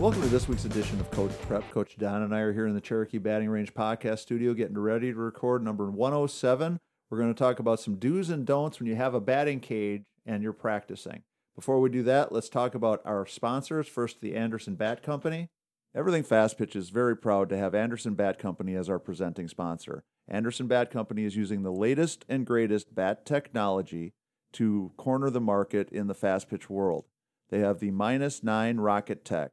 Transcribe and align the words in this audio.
Welcome 0.00 0.22
to 0.22 0.28
this 0.28 0.48
week's 0.48 0.64
edition 0.64 0.98
of 0.98 1.10
Coach 1.10 1.32
Prep. 1.42 1.70
Coach 1.70 1.98
Don 1.98 2.22
and 2.22 2.34
I 2.34 2.38
are 2.38 2.54
here 2.54 2.66
in 2.66 2.72
the 2.72 2.80
Cherokee 2.80 3.18
Batting 3.18 3.50
Range 3.50 3.74
podcast 3.74 4.20
studio 4.20 4.54
getting 4.54 4.78
ready 4.78 5.12
to 5.12 5.18
record 5.18 5.62
number 5.62 5.90
107. 5.90 6.80
We're 7.10 7.18
going 7.18 7.34
to 7.34 7.38
talk 7.38 7.58
about 7.58 7.80
some 7.80 7.96
do's 7.96 8.30
and 8.30 8.46
don'ts 8.46 8.80
when 8.80 8.88
you 8.88 8.96
have 8.96 9.12
a 9.12 9.20
batting 9.20 9.60
cage 9.60 10.04
and 10.24 10.42
you're 10.42 10.54
practicing. 10.54 11.22
Before 11.54 11.82
we 11.82 11.90
do 11.90 12.02
that, 12.04 12.32
let's 12.32 12.48
talk 12.48 12.74
about 12.74 13.02
our 13.04 13.26
sponsors. 13.26 13.88
First, 13.88 14.22
the 14.22 14.36
Anderson 14.36 14.74
Bat 14.74 15.02
Company. 15.02 15.50
Everything 15.94 16.22
Fast 16.22 16.56
Pitch 16.56 16.74
is 16.74 16.88
very 16.88 17.14
proud 17.14 17.50
to 17.50 17.58
have 17.58 17.74
Anderson 17.74 18.14
Bat 18.14 18.38
Company 18.38 18.76
as 18.76 18.88
our 18.88 18.98
presenting 18.98 19.48
sponsor. 19.48 20.02
Anderson 20.26 20.66
Bat 20.66 20.90
Company 20.90 21.24
is 21.24 21.36
using 21.36 21.62
the 21.62 21.70
latest 21.70 22.24
and 22.26 22.46
greatest 22.46 22.94
bat 22.94 23.26
technology 23.26 24.14
to 24.54 24.92
corner 24.96 25.28
the 25.28 25.42
market 25.42 25.90
in 25.90 26.06
the 26.06 26.14
fast 26.14 26.48
pitch 26.48 26.70
world. 26.70 27.04
They 27.50 27.58
have 27.58 27.80
the 27.80 27.90
minus 27.90 28.42
9 28.42 28.78
Rocket 28.78 29.26
Tech 29.26 29.52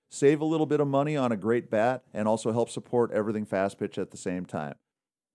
save 0.11 0.41
a 0.41 0.45
little 0.45 0.65
bit 0.65 0.81
of 0.81 0.87
money 0.87 1.15
on 1.15 1.31
a 1.31 1.37
great 1.37 1.71
bat, 1.71 2.03
and 2.13 2.27
also 2.27 2.51
help 2.51 2.69
support 2.69 3.11
everything 3.11 3.45
fast 3.45 3.79
pitch 3.79 3.97
at 3.97 4.11
the 4.11 4.17
same 4.17 4.45
time. 4.45 4.75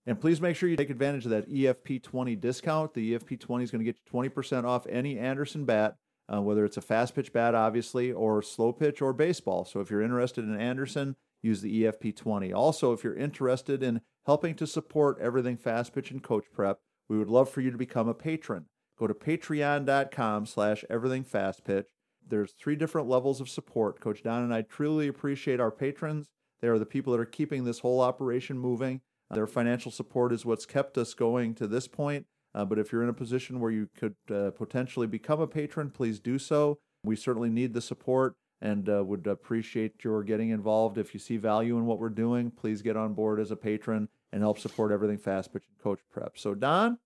And 0.05 0.21
please 0.21 0.39
make 0.39 0.55
sure 0.55 0.69
you 0.69 0.77
take 0.77 0.91
advantage 0.91 1.25
of 1.25 1.31
that 1.31 1.51
EFP20 1.51 2.39
discount. 2.39 2.93
The 2.93 3.13
EFP20 3.13 3.63
is 3.63 3.71
going 3.71 3.83
to 3.83 3.91
get 3.91 3.97
you 3.97 4.29
20% 4.29 4.63
off 4.63 4.85
any 4.87 5.17
Anderson 5.17 5.65
bat, 5.65 5.97
uh, 6.31 6.41
whether 6.41 6.63
it's 6.63 6.77
a 6.77 6.81
fast 6.81 7.15
pitch 7.15 7.33
bat, 7.33 7.55
obviously, 7.55 8.11
or 8.11 8.41
slow 8.41 8.71
pitch 8.71 9.01
or 9.01 9.11
baseball. 9.11 9.65
So 9.65 9.81
if 9.81 9.89
you're 9.89 10.01
interested 10.01 10.45
in 10.45 10.55
Anderson, 10.55 11.15
use 11.41 11.61
the 11.61 11.83
EFP20. 11.83 12.53
Also, 12.53 12.93
if 12.93 13.03
you're 13.03 13.17
interested 13.17 13.81
in 13.81 14.01
helping 14.27 14.53
to 14.55 14.67
support 14.67 15.17
everything 15.19 15.57
fast 15.57 15.93
pitch 15.93 16.11
and 16.11 16.21
coach 16.23 16.45
prep, 16.53 16.79
we 17.09 17.17
would 17.17 17.29
love 17.29 17.49
for 17.49 17.61
you 17.61 17.71
to 17.71 17.77
become 17.77 18.07
a 18.07 18.13
patron. 18.13 18.67
Go 18.99 19.07
to 19.07 19.13
patreon.com 19.13 20.45
slash 20.45 20.85
everything 20.89 21.23
fast 21.23 21.65
pitch 21.65 21.87
there's 22.29 22.53
three 22.53 22.75
different 22.75 23.07
levels 23.07 23.41
of 23.41 23.49
support. 23.49 23.99
Coach 23.99 24.23
Don 24.23 24.43
and 24.43 24.53
I 24.53 24.61
truly 24.61 25.07
appreciate 25.07 25.59
our 25.59 25.71
patrons. 25.71 26.29
They 26.61 26.67
are 26.67 26.79
the 26.79 26.85
people 26.85 27.13
that 27.13 27.19
are 27.19 27.25
keeping 27.25 27.63
this 27.63 27.79
whole 27.79 28.01
operation 28.01 28.57
moving. 28.57 29.01
Uh, 29.29 29.35
their 29.35 29.47
financial 29.47 29.91
support 29.91 30.33
is 30.33 30.45
what's 30.45 30.65
kept 30.65 30.97
us 30.97 31.13
going 31.13 31.53
to 31.55 31.67
this 31.67 31.87
point. 31.87 32.25
Uh, 32.55 32.65
but 32.65 32.79
if 32.79 32.91
you're 32.91 33.03
in 33.03 33.09
a 33.09 33.13
position 33.13 33.59
where 33.59 33.71
you 33.71 33.89
could 33.95 34.15
uh, 34.33 34.51
potentially 34.51 35.05
become 35.05 35.39
a 35.39 35.47
patron, 35.47 35.89
please 35.89 36.19
do 36.19 36.39
so. 36.39 36.79
We 37.03 37.15
certainly 37.15 37.49
need 37.49 37.73
the 37.73 37.81
support 37.81 38.35
and 38.61 38.89
uh, 38.89 39.03
would 39.03 39.27
appreciate 39.27 40.03
your 40.03 40.23
getting 40.23 40.49
involved. 40.49 40.97
If 40.97 41.13
you 41.13 41.19
see 41.19 41.37
value 41.37 41.77
in 41.77 41.85
what 41.85 41.99
we're 41.99 42.09
doing, 42.09 42.49
please 42.49 42.81
get 42.81 42.97
on 42.97 43.13
board 43.13 43.39
as 43.39 43.51
a 43.51 43.55
patron 43.55 44.09
and 44.31 44.41
help 44.41 44.59
support 44.59 44.91
everything 44.91 45.17
fast 45.17 45.53
pitch 45.53 45.65
and 45.69 45.83
coach 45.83 45.99
prep. 46.11 46.37
So, 46.37 46.55
Don, 46.55 46.97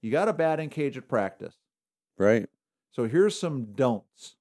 you 0.00 0.10
got 0.10 0.28
a 0.28 0.32
batting 0.32 0.70
cage 0.70 0.96
at 0.96 1.08
practice. 1.08 1.56
Right. 2.16 2.48
So, 2.90 3.06
here's 3.06 3.38
some 3.38 3.72
don'ts. 3.74 4.36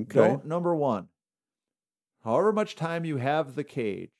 Okay. 0.00 0.18
Don't 0.18 0.46
number 0.46 0.74
one. 0.74 1.08
However 2.24 2.52
much 2.52 2.76
time 2.76 3.04
you 3.04 3.16
have 3.18 3.54
the 3.54 3.64
cage. 3.64 4.10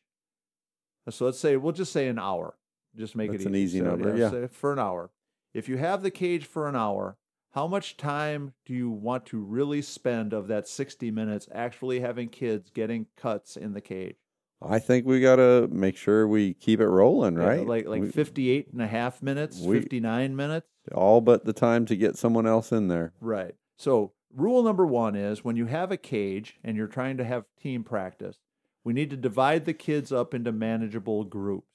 Uh, 1.06 1.10
so 1.10 1.24
let's 1.24 1.38
say 1.38 1.56
we'll 1.56 1.72
just 1.72 1.92
say 1.92 2.08
an 2.08 2.18
hour. 2.18 2.54
Just 2.96 3.16
make 3.16 3.30
That's 3.30 3.44
it 3.44 3.48
an 3.48 3.54
easy. 3.54 3.78
So, 3.78 3.84
number, 3.86 4.16
yeah. 4.16 4.30
say 4.30 4.48
For 4.48 4.72
an 4.72 4.78
hour. 4.78 5.10
If 5.54 5.68
you 5.68 5.76
have 5.78 6.02
the 6.02 6.10
cage 6.10 6.44
for 6.46 6.68
an 6.68 6.76
hour, 6.76 7.16
how 7.52 7.66
much 7.66 7.96
time 7.96 8.54
do 8.66 8.74
you 8.74 8.90
want 8.90 9.26
to 9.26 9.38
really 9.38 9.82
spend 9.82 10.32
of 10.32 10.48
that 10.48 10.66
60 10.68 11.10
minutes 11.10 11.48
actually 11.54 12.00
having 12.00 12.28
kids 12.28 12.70
getting 12.70 13.06
cuts 13.16 13.56
in 13.56 13.72
the 13.72 13.80
cage? 13.80 14.16
I 14.60 14.78
think 14.78 15.06
we 15.06 15.20
got 15.20 15.36
to 15.36 15.68
make 15.72 15.96
sure 15.96 16.26
we 16.28 16.54
keep 16.54 16.80
it 16.80 16.86
rolling, 16.86 17.36
Yeah, 17.36 17.44
right? 17.44 17.66
like 17.66 17.86
like 17.86 18.02
We- 18.02 18.10
58 18.10 18.72
and 18.72 18.80
a 18.82 18.86
half 18.86 19.22
minutes, 19.22 19.60
we- 19.60 19.76
59 19.78 20.36
minutes? 20.36 20.66
all 20.94 21.20
but 21.20 21.44
the 21.44 21.52
time 21.52 21.84
to 21.86 21.96
get 21.96 22.16
someone 22.16 22.46
else 22.46 22.72
in 22.72 22.88
there. 22.88 23.12
Right. 23.20 23.54
So, 23.76 24.12
rule 24.34 24.62
number 24.62 24.86
one 24.86 25.14
is 25.14 25.44
when 25.44 25.56
you 25.56 25.66
have 25.66 25.90
a 25.92 25.96
cage 25.96 26.58
and 26.64 26.76
you're 26.76 26.86
trying 26.86 27.16
to 27.18 27.24
have 27.24 27.44
team 27.60 27.84
practice, 27.84 28.38
we 28.84 28.92
need 28.92 29.10
to 29.10 29.16
divide 29.16 29.64
the 29.64 29.74
kids 29.74 30.12
up 30.12 30.34
into 30.34 30.52
manageable 30.52 31.24
groups 31.24 31.68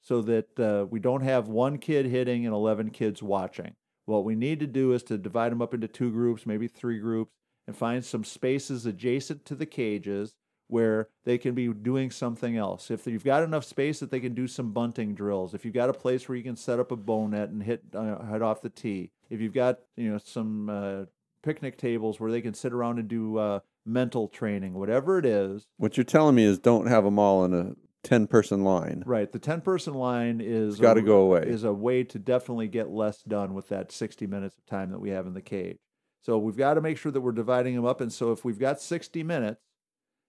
so 0.00 0.22
that 0.22 0.58
uh, 0.58 0.86
we 0.88 1.00
don't 1.00 1.22
have 1.22 1.48
one 1.48 1.78
kid 1.78 2.06
hitting 2.06 2.46
and 2.46 2.54
11 2.54 2.90
kids 2.90 3.22
watching. 3.22 3.74
What 4.06 4.24
we 4.24 4.34
need 4.34 4.60
to 4.60 4.66
do 4.66 4.92
is 4.92 5.02
to 5.04 5.18
divide 5.18 5.52
them 5.52 5.60
up 5.60 5.74
into 5.74 5.88
two 5.88 6.10
groups, 6.10 6.46
maybe 6.46 6.66
three 6.66 6.98
groups, 6.98 7.32
and 7.66 7.76
find 7.76 8.04
some 8.04 8.24
spaces 8.24 8.86
adjacent 8.86 9.44
to 9.44 9.54
the 9.54 9.66
cages 9.66 10.34
where 10.68 11.08
they 11.24 11.36
can 11.36 11.54
be 11.54 11.68
doing 11.68 12.10
something 12.10 12.56
else. 12.56 12.90
If 12.90 13.06
you've 13.06 13.24
got 13.24 13.42
enough 13.42 13.64
space 13.64 14.00
that 14.00 14.10
they 14.10 14.20
can 14.20 14.34
do 14.34 14.46
some 14.46 14.72
bunting 14.72 15.14
drills, 15.14 15.54
if 15.54 15.64
you've 15.64 15.74
got 15.74 15.90
a 15.90 15.94
place 15.94 16.28
where 16.28 16.36
you 16.36 16.44
can 16.44 16.56
set 16.56 16.78
up 16.78 16.92
a 16.92 16.96
bow 16.96 17.26
net 17.26 17.48
and 17.50 17.62
hit 17.62 17.82
uh, 17.94 18.24
head 18.24 18.42
off 18.42 18.62
the 18.62 18.70
tee, 18.70 19.10
if 19.30 19.40
you've 19.40 19.54
got 19.54 19.80
you 19.96 20.10
know 20.10 20.18
some 20.18 20.70
uh, 20.70 21.04
picnic 21.42 21.78
tables 21.78 22.20
where 22.20 22.30
they 22.30 22.40
can 22.40 22.54
sit 22.54 22.72
around 22.72 22.98
and 22.98 23.08
do 23.08 23.38
uh, 23.38 23.60
mental 23.84 24.28
training, 24.28 24.74
whatever 24.74 25.18
it 25.18 25.26
is. 25.26 25.66
What 25.76 25.96
you're 25.96 26.04
telling 26.04 26.34
me 26.34 26.44
is 26.44 26.58
don't 26.58 26.86
have 26.86 27.04
them 27.04 27.18
all 27.18 27.44
in 27.44 27.54
a 27.54 27.74
10 28.04 28.26
person 28.26 28.64
line. 28.64 29.02
Right, 29.06 29.30
the 29.30 29.38
ten 29.38 29.60
person 29.60 29.94
line 29.94 30.40
is 30.42 30.78
got 30.78 30.94
to 30.94 31.02
go 31.02 31.18
away. 31.18 31.42
is 31.46 31.64
a 31.64 31.72
way 31.72 32.04
to 32.04 32.18
definitely 32.18 32.68
get 32.68 32.90
less 32.90 33.22
done 33.22 33.54
with 33.54 33.68
that 33.68 33.92
60 33.92 34.26
minutes 34.26 34.56
of 34.56 34.66
time 34.66 34.90
that 34.90 35.00
we 35.00 35.10
have 35.10 35.26
in 35.26 35.34
the 35.34 35.42
cage. 35.42 35.78
So 36.22 36.38
we've 36.38 36.56
got 36.56 36.74
to 36.74 36.80
make 36.80 36.98
sure 36.98 37.12
that 37.12 37.20
we're 37.20 37.32
dividing 37.32 37.74
them 37.74 37.86
up. 37.86 38.00
And 38.00 38.12
so 38.12 38.32
if 38.32 38.44
we've 38.44 38.58
got 38.58 38.80
60 38.80 39.22
minutes, 39.22 39.60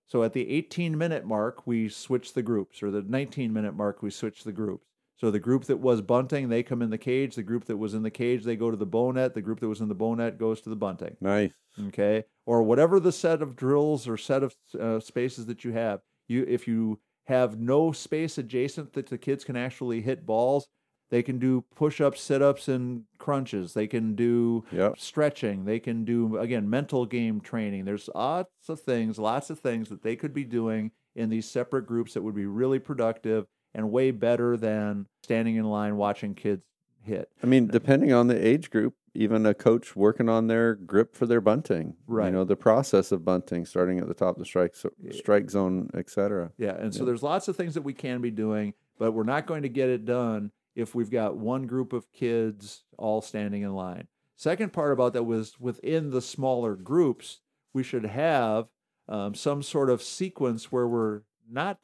so 0.07 0.23
at 0.23 0.33
the 0.33 0.49
18 0.49 0.97
minute 0.97 1.25
mark, 1.25 1.67
we 1.67 1.87
switch 1.87 2.33
the 2.33 2.41
groups, 2.41 2.81
or 2.81 2.89
the 2.89 3.03
19 3.03 3.53
minute 3.53 3.75
mark, 3.75 4.01
we 4.01 4.09
switch 4.09 4.43
the 4.43 4.51
groups. 4.51 4.88
So 5.19 5.31
the 5.31 5.39
group 5.39 5.65
that 5.65 5.77
was 5.77 6.01
bunting, 6.01 6.47
they 6.47 6.63
come 6.63 6.81
in 6.81 6.89
the 6.89 6.97
cage. 6.97 7.35
The 7.35 7.43
group 7.43 7.65
that 7.65 7.75
was 7.77 7.93
in 7.93 8.03
the 8.03 8.09
cage, 8.11 8.43
they 8.45 8.55
go 8.55 8.71
to 8.71 8.77
the 8.77 8.85
bow 8.85 9.11
net. 9.11 9.33
The 9.33 9.41
group 9.41 9.59
that 9.59 9.67
was 9.67 9.81
in 9.81 9.89
the 9.89 9.95
bow 9.95 10.15
net 10.15 10.37
goes 10.37 10.61
to 10.61 10.69
the 10.69 10.75
bunting. 10.77 11.17
Nice. 11.19 11.51
okay 11.87 12.23
or 12.45 12.63
whatever 12.63 12.99
the 12.99 13.11
set 13.11 13.41
of 13.41 13.55
drills 13.55 14.07
or 14.07 14.17
set 14.17 14.41
of 14.43 14.55
uh, 14.79 14.99
spaces 14.99 15.45
that 15.45 15.63
you 15.63 15.71
have 15.71 15.99
you 16.27 16.43
if 16.47 16.67
you 16.67 16.99
have 17.27 17.59
no 17.59 17.91
space 17.91 18.37
adjacent 18.39 18.91
that 18.93 19.07
the 19.07 19.17
kids 19.17 19.43
can 19.43 19.55
actually 19.55 20.01
hit 20.01 20.25
balls 20.25 20.67
they 21.11 21.21
can 21.21 21.37
do 21.37 21.63
push-ups 21.75 22.19
sit-ups 22.21 22.67
and 22.67 23.03
crunches 23.19 23.73
they 23.73 23.85
can 23.87 24.15
do 24.15 24.63
Yep. 24.71 24.97
stretching 24.97 25.63
they 25.65 25.79
can 25.79 26.03
do 26.05 26.37
again 26.37 26.67
mental 26.69 27.05
game 27.05 27.39
training 27.39 27.85
there's 27.85 28.09
lots 28.15 28.67
of 28.67 28.79
things 28.81 29.19
lots 29.19 29.49
of 29.51 29.59
things 29.59 29.89
that 29.89 30.01
they 30.01 30.15
could 30.15 30.33
be 30.33 30.43
doing 30.43 30.91
in 31.15 31.29
these 31.29 31.49
separate 31.49 31.85
groups 31.85 32.13
that 32.15 32.23
would 32.23 32.35
be 32.35 32.45
really 32.47 32.79
productive 32.79 33.45
and 33.73 33.91
way 33.91 34.11
better 34.11 34.57
than 34.57 35.07
standing 35.23 35.55
in 35.55 35.65
line 35.65 35.97
watching 35.97 36.33
kids 36.35 36.63
hit 37.01 37.29
I 37.41 37.47
mean, 37.47 37.67
depending 37.67 38.11
on 38.11 38.27
the 38.27 38.47
age 38.47 38.69
group, 38.69 38.95
even 39.13 39.45
a 39.45 39.53
coach 39.53 39.95
working 39.95 40.29
on 40.29 40.47
their 40.47 40.75
grip 40.75 41.15
for 41.15 41.25
their 41.25 41.41
bunting. 41.41 41.95
Right. 42.07 42.27
You 42.27 42.31
know, 42.31 42.43
the 42.43 42.55
process 42.55 43.11
of 43.11 43.23
bunting, 43.25 43.65
starting 43.65 43.99
at 43.99 44.07
the 44.07 44.13
top 44.13 44.35
of 44.35 44.39
the 44.39 44.45
strike, 44.45 44.75
so, 44.75 44.91
strike 45.11 45.49
zone, 45.49 45.89
etc. 45.93 46.51
Yeah, 46.57 46.75
and 46.75 46.93
so 46.93 47.01
Yeah. 47.01 47.05
there's 47.07 47.23
lots 47.23 47.47
of 47.47 47.55
things 47.55 47.73
that 47.73 47.81
we 47.81 47.93
can 47.93 48.21
be 48.21 48.31
doing, 48.31 48.73
but 48.97 49.13
we're 49.13 49.23
not 49.23 49.47
going 49.47 49.63
to 49.63 49.69
get 49.69 49.89
it 49.89 50.05
done 50.05 50.51
if 50.75 50.93
we've 50.93 51.09
got 51.09 51.37
one 51.37 51.65
group 51.65 51.93
of 51.93 52.11
kids 52.11 52.83
all 52.97 53.21
standing 53.21 53.63
in 53.63 53.73
line. 53.73 54.07
Second 54.35 54.71
part 54.71 54.91
about 54.93 55.13
that 55.13 55.23
was 55.23 55.59
within 55.59 56.11
the 56.11 56.21
smaller 56.21 56.75
groups, 56.75 57.39
we 57.73 57.83
should 57.83 58.05
have 58.05 58.67
um, 59.07 59.33
some 59.33 59.63
sort 59.63 59.89
of 59.89 60.03
sequence 60.03 60.71
where 60.71 60.87
we're 60.87 61.21
not 61.49 61.79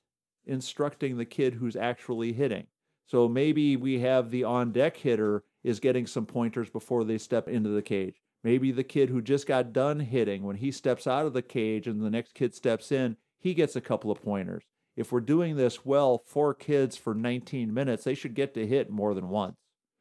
instructing 0.48 1.18
the 1.18 1.26
kid 1.26 1.56
who's 1.56 1.76
actually 1.76 2.34
hitting. 2.34 2.68
So 3.08 3.28
maybe 3.28 3.76
we 3.76 4.00
have 4.00 4.32
the 4.32 4.44
on 4.44 4.72
deck 4.72 4.98
hitter 4.98 5.44
is 5.64 5.80
getting 5.80 6.08
some 6.08 6.26
pointers 6.26 6.70
before 6.70 7.04
they 7.04 7.18
step 7.18 7.48
into 7.48 7.70
the 7.70 7.82
cage. 7.82 8.22
Maybe 8.44 8.72
the 8.72 8.84
kid 8.84 9.10
who 9.10 9.22
just 9.22 9.48
got 9.48 9.74
done 9.74 10.00
hitting, 10.00 10.44
when 10.44 10.58
he 10.58 10.72
steps 10.72 11.08
out 11.08 11.26
of 11.26 11.34
the 11.34 11.42
cage 11.42 11.88
and 11.88 12.02
the 12.02 12.10
next 12.10 12.34
kid 12.34 12.54
steps 12.54 12.92
in, 12.92 13.18
he 13.40 13.54
gets 13.54 13.76
a 13.76 13.82
couple 13.82 14.12
of 14.12 14.22
pointers. 14.22 14.64
If 14.96 15.12
we're 15.12 15.22
doing 15.22 15.56
this 15.56 15.84
well, 15.84 16.22
four 16.26 16.54
kids 16.54 16.96
for 16.96 17.14
19 17.14 17.74
minutes, 17.74 18.04
they 18.04 18.14
should 18.14 18.34
get 18.34 18.54
to 18.54 18.66
hit 18.66 18.90
more 18.90 19.14
than 19.14 19.30
once. 19.30 19.58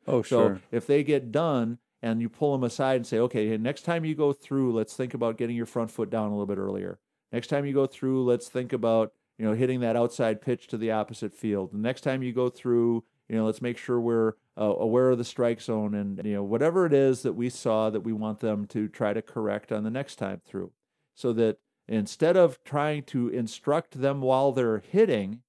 Oh, 0.06 0.22
sure. 0.22 0.56
So 0.56 0.60
if 0.70 0.86
they 0.86 1.02
get 1.02 1.32
done 1.32 1.78
and 2.02 2.20
you 2.20 2.28
pull 2.28 2.52
them 2.52 2.64
aside 2.64 2.96
and 2.96 3.06
say, 3.06 3.18
okay, 3.18 3.56
next 3.56 3.82
time 3.82 4.04
you 4.04 4.14
go 4.14 4.32
through, 4.32 4.74
let's 4.74 4.94
think 4.94 5.14
about 5.14 5.38
getting 5.38 5.56
your 5.56 5.66
front 5.66 5.90
foot 5.90 6.10
down 6.10 6.28
a 6.28 6.30
little 6.30 6.46
bit 6.46 6.58
earlier. 6.58 6.98
Next 7.32 7.48
time 7.48 7.64
you 7.64 7.72
go 7.72 7.86
through, 7.86 8.24
let's 8.24 8.48
think 8.48 8.72
about 8.72 9.12
you 9.38 9.44
know 9.44 9.54
hitting 9.54 9.80
that 9.80 9.96
outside 9.96 10.40
pitch 10.40 10.66
to 10.68 10.76
the 10.76 10.90
opposite 10.90 11.34
field. 11.34 11.72
The 11.72 11.78
next 11.78 12.02
time 12.02 12.22
you 12.22 12.32
go 12.32 12.48
through, 12.48 13.04
you 13.28 13.36
know, 13.36 13.46
let's 13.46 13.62
make 13.62 13.78
sure 13.78 14.00
we're 14.00 14.34
uh, 14.58 14.64
aware 14.78 15.10
of 15.10 15.18
the 15.18 15.24
strike 15.24 15.60
zone 15.60 15.94
and 15.94 16.20
you 16.24 16.34
know 16.34 16.44
whatever 16.44 16.86
it 16.86 16.92
is 16.92 17.22
that 17.22 17.32
we 17.34 17.50
saw 17.50 17.90
that 17.90 18.00
we 18.02 18.12
want 18.12 18.40
them 18.40 18.66
to 18.66 18.88
try 18.88 19.12
to 19.12 19.22
correct 19.22 19.72
on 19.72 19.82
the 19.84 19.90
next 19.90 20.16
time 20.16 20.40
through, 20.46 20.70
so 21.14 21.32
that 21.32 21.58
instead 21.88 22.36
of 22.36 22.62
trying 22.64 23.02
to 23.02 23.28
instruct 23.28 24.00
them 24.00 24.20
while 24.20 24.52
they're 24.52 24.78
hitting, 24.78 25.40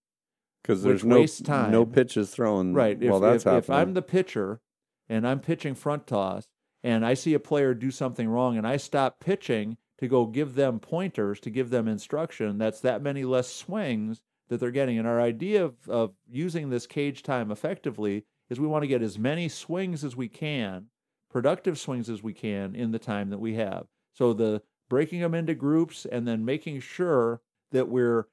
Because 0.61 0.83
there's 0.83 1.05
no 1.05 1.25
time. 1.25 1.71
no 1.71 1.85
pitches 1.85 2.31
thrown. 2.31 2.73
right? 2.73 3.01
If, 3.01 3.09
While 3.09 3.19
that's 3.19 3.45
if, 3.45 3.53
if. 3.65 3.69
I'm 3.69 3.93
the 3.93 4.01
pitcher 4.01 4.59
and 5.07 5.27
I'm 5.27 5.39
pitching 5.39 5.75
front 5.75 6.07
toss 6.07 6.47
and 6.83 7.05
I 7.05 7.13
see 7.13 7.33
a 7.33 7.39
player 7.39 7.73
do 7.73 7.89
something 7.91 8.27
wrong 8.27 8.57
and 8.57 8.67
I 8.67 8.77
stop 8.77 9.19
pitching 9.19 9.77
to 9.99 10.07
go 10.07 10.25
give 10.25 10.55
them 10.55 10.79
pointers, 10.79 11.39
to 11.41 11.49
give 11.49 11.69
them 11.69 11.87
instruction, 11.87 12.57
that's 12.57 12.81
that 12.81 13.01
many 13.01 13.23
less 13.23 13.51
swings 13.51 14.21
that 14.49 14.59
they're 14.59 14.71
getting. 14.71 14.97
And 14.97 15.07
our 15.07 15.21
idea 15.21 15.63
of, 15.63 15.75
of 15.87 16.13
using 16.29 16.69
this 16.69 16.85
cage 16.85 17.23
time 17.23 17.51
effectively 17.51 18.25
is 18.49 18.59
we 18.59 18.67
want 18.67 18.83
to 18.83 18.87
get 18.87 19.01
as 19.01 19.17
many 19.17 19.49
swings 19.49 20.03
as 20.03 20.15
we 20.15 20.27
can, 20.27 20.87
productive 21.29 21.79
swings 21.79 22.09
as 22.09 22.21
we 22.21 22.33
can 22.33 22.75
in 22.75 22.91
the 22.91 22.99
time 22.99 23.29
that 23.29 23.39
we 23.39 23.55
have. 23.55 23.85
So 24.13 24.33
the 24.33 24.61
breaking 24.89 25.21
them 25.21 25.33
into 25.33 25.55
groups 25.55 26.05
and 26.05 26.27
then 26.27 26.45
making 26.45 26.79
sure 26.79 27.41
that 27.71 27.89
we're 27.89 28.27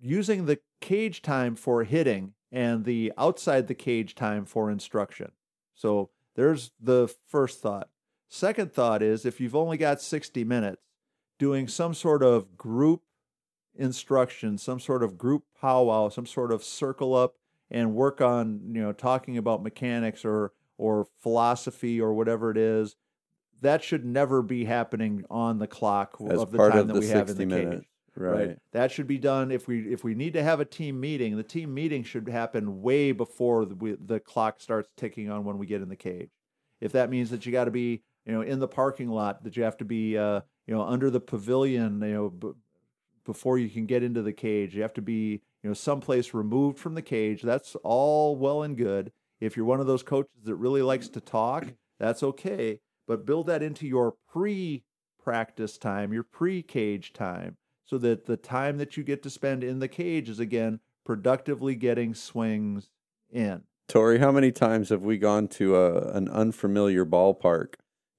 using 0.00 0.44
the 0.44 0.58
cage 0.80 1.22
time 1.22 1.56
for 1.56 1.84
hitting 1.84 2.34
and 2.52 2.84
the 2.84 3.12
outside 3.16 3.66
the 3.66 3.74
cage 3.74 4.14
time 4.14 4.44
for 4.44 4.70
instruction. 4.70 5.32
So 5.74 6.10
there's 6.36 6.72
the 6.80 7.12
first 7.26 7.60
thought. 7.60 7.88
Second 8.28 8.72
thought 8.72 9.02
is 9.02 9.24
if 9.24 9.40
you've 9.40 9.56
only 9.56 9.76
got 9.76 10.00
60 10.00 10.44
minutes, 10.44 10.82
doing 11.38 11.68
some 11.68 11.94
sort 11.94 12.22
of 12.22 12.56
group 12.56 13.02
instruction, 13.76 14.58
some 14.58 14.80
sort 14.80 15.02
of 15.02 15.18
group 15.18 15.44
powwow, 15.60 16.08
some 16.08 16.26
sort 16.26 16.52
of 16.52 16.62
circle 16.62 17.14
up 17.14 17.34
and 17.70 17.94
work 17.94 18.20
on, 18.20 18.60
you 18.72 18.82
know, 18.82 18.92
talking 18.92 19.36
about 19.36 19.62
mechanics 19.62 20.24
or 20.24 20.52
or 20.76 21.06
philosophy 21.20 22.00
or 22.00 22.12
whatever 22.12 22.50
it 22.50 22.56
is, 22.56 22.96
that 23.60 23.82
should 23.82 24.04
never 24.04 24.42
be 24.42 24.64
happening 24.64 25.24
on 25.30 25.58
the 25.58 25.66
clock 25.66 26.16
as 26.28 26.40
of 26.40 26.50
the 26.50 26.58
time 26.58 26.78
of 26.78 26.86
that 26.88 26.92
the 26.94 27.00
we 27.00 27.08
have 27.08 27.28
in 27.28 27.36
60 27.36 27.44
the 27.44 27.50
cage 27.50 27.64
minutes. 27.64 27.86
Right. 28.16 28.58
That 28.70 28.92
should 28.92 29.08
be 29.08 29.18
done 29.18 29.50
if 29.50 29.66
we 29.66 29.92
if 29.92 30.04
we 30.04 30.14
need 30.14 30.34
to 30.34 30.42
have 30.42 30.60
a 30.60 30.64
team 30.64 31.00
meeting. 31.00 31.36
The 31.36 31.42
team 31.42 31.74
meeting 31.74 32.04
should 32.04 32.28
happen 32.28 32.80
way 32.80 33.10
before 33.10 33.64
the, 33.64 33.74
we, 33.74 33.96
the 34.00 34.20
clock 34.20 34.60
starts 34.60 34.88
ticking 34.96 35.30
on 35.30 35.44
when 35.44 35.58
we 35.58 35.66
get 35.66 35.82
in 35.82 35.88
the 35.88 35.96
cage. 35.96 36.30
If 36.80 36.92
that 36.92 37.10
means 37.10 37.30
that 37.30 37.44
you 37.44 37.50
got 37.50 37.64
to 37.64 37.72
be 37.72 38.02
you 38.24 38.32
know 38.32 38.42
in 38.42 38.60
the 38.60 38.68
parking 38.68 39.10
lot, 39.10 39.42
that 39.42 39.56
you 39.56 39.64
have 39.64 39.76
to 39.78 39.84
be 39.84 40.16
uh, 40.16 40.42
you 40.66 40.74
know 40.74 40.82
under 40.82 41.10
the 41.10 41.20
pavilion, 41.20 42.00
you 42.00 42.12
know 42.12 42.30
b- 42.30 42.52
before 43.24 43.58
you 43.58 43.68
can 43.68 43.86
get 43.86 44.02
into 44.02 44.22
the 44.22 44.32
cage. 44.32 44.74
You 44.74 44.82
have 44.82 44.94
to 44.94 45.02
be 45.02 45.42
you 45.62 45.70
know 45.70 45.74
someplace 45.74 46.34
removed 46.34 46.78
from 46.78 46.94
the 46.94 47.02
cage. 47.02 47.42
That's 47.42 47.74
all 47.82 48.36
well 48.36 48.62
and 48.62 48.76
good. 48.76 49.12
If 49.40 49.56
you're 49.56 49.66
one 49.66 49.80
of 49.80 49.86
those 49.86 50.02
coaches 50.02 50.44
that 50.44 50.54
really 50.54 50.82
likes 50.82 51.08
to 51.08 51.20
talk, 51.20 51.66
that's 51.98 52.22
okay. 52.22 52.80
But 53.06 53.26
build 53.26 53.48
that 53.48 53.62
into 53.62 53.86
your 53.86 54.14
pre-practice 54.32 55.76
time, 55.76 56.12
your 56.12 56.22
pre-cage 56.22 57.12
time 57.12 57.56
so 57.84 57.98
that 57.98 58.24
the 58.24 58.36
time 58.36 58.78
that 58.78 58.96
you 58.96 59.04
get 59.04 59.22
to 59.22 59.30
spend 59.30 59.62
in 59.62 59.78
the 59.78 59.88
cage 59.88 60.28
is 60.28 60.40
again 60.40 60.80
productively 61.04 61.74
getting 61.74 62.14
swings 62.14 62.88
in. 63.30 63.62
Tori, 63.88 64.18
how 64.18 64.32
many 64.32 64.50
times 64.50 64.88
have 64.88 65.02
we 65.02 65.18
gone 65.18 65.46
to 65.48 65.76
a, 65.76 66.12
an 66.12 66.28
unfamiliar 66.28 67.04
ballpark 67.04 67.74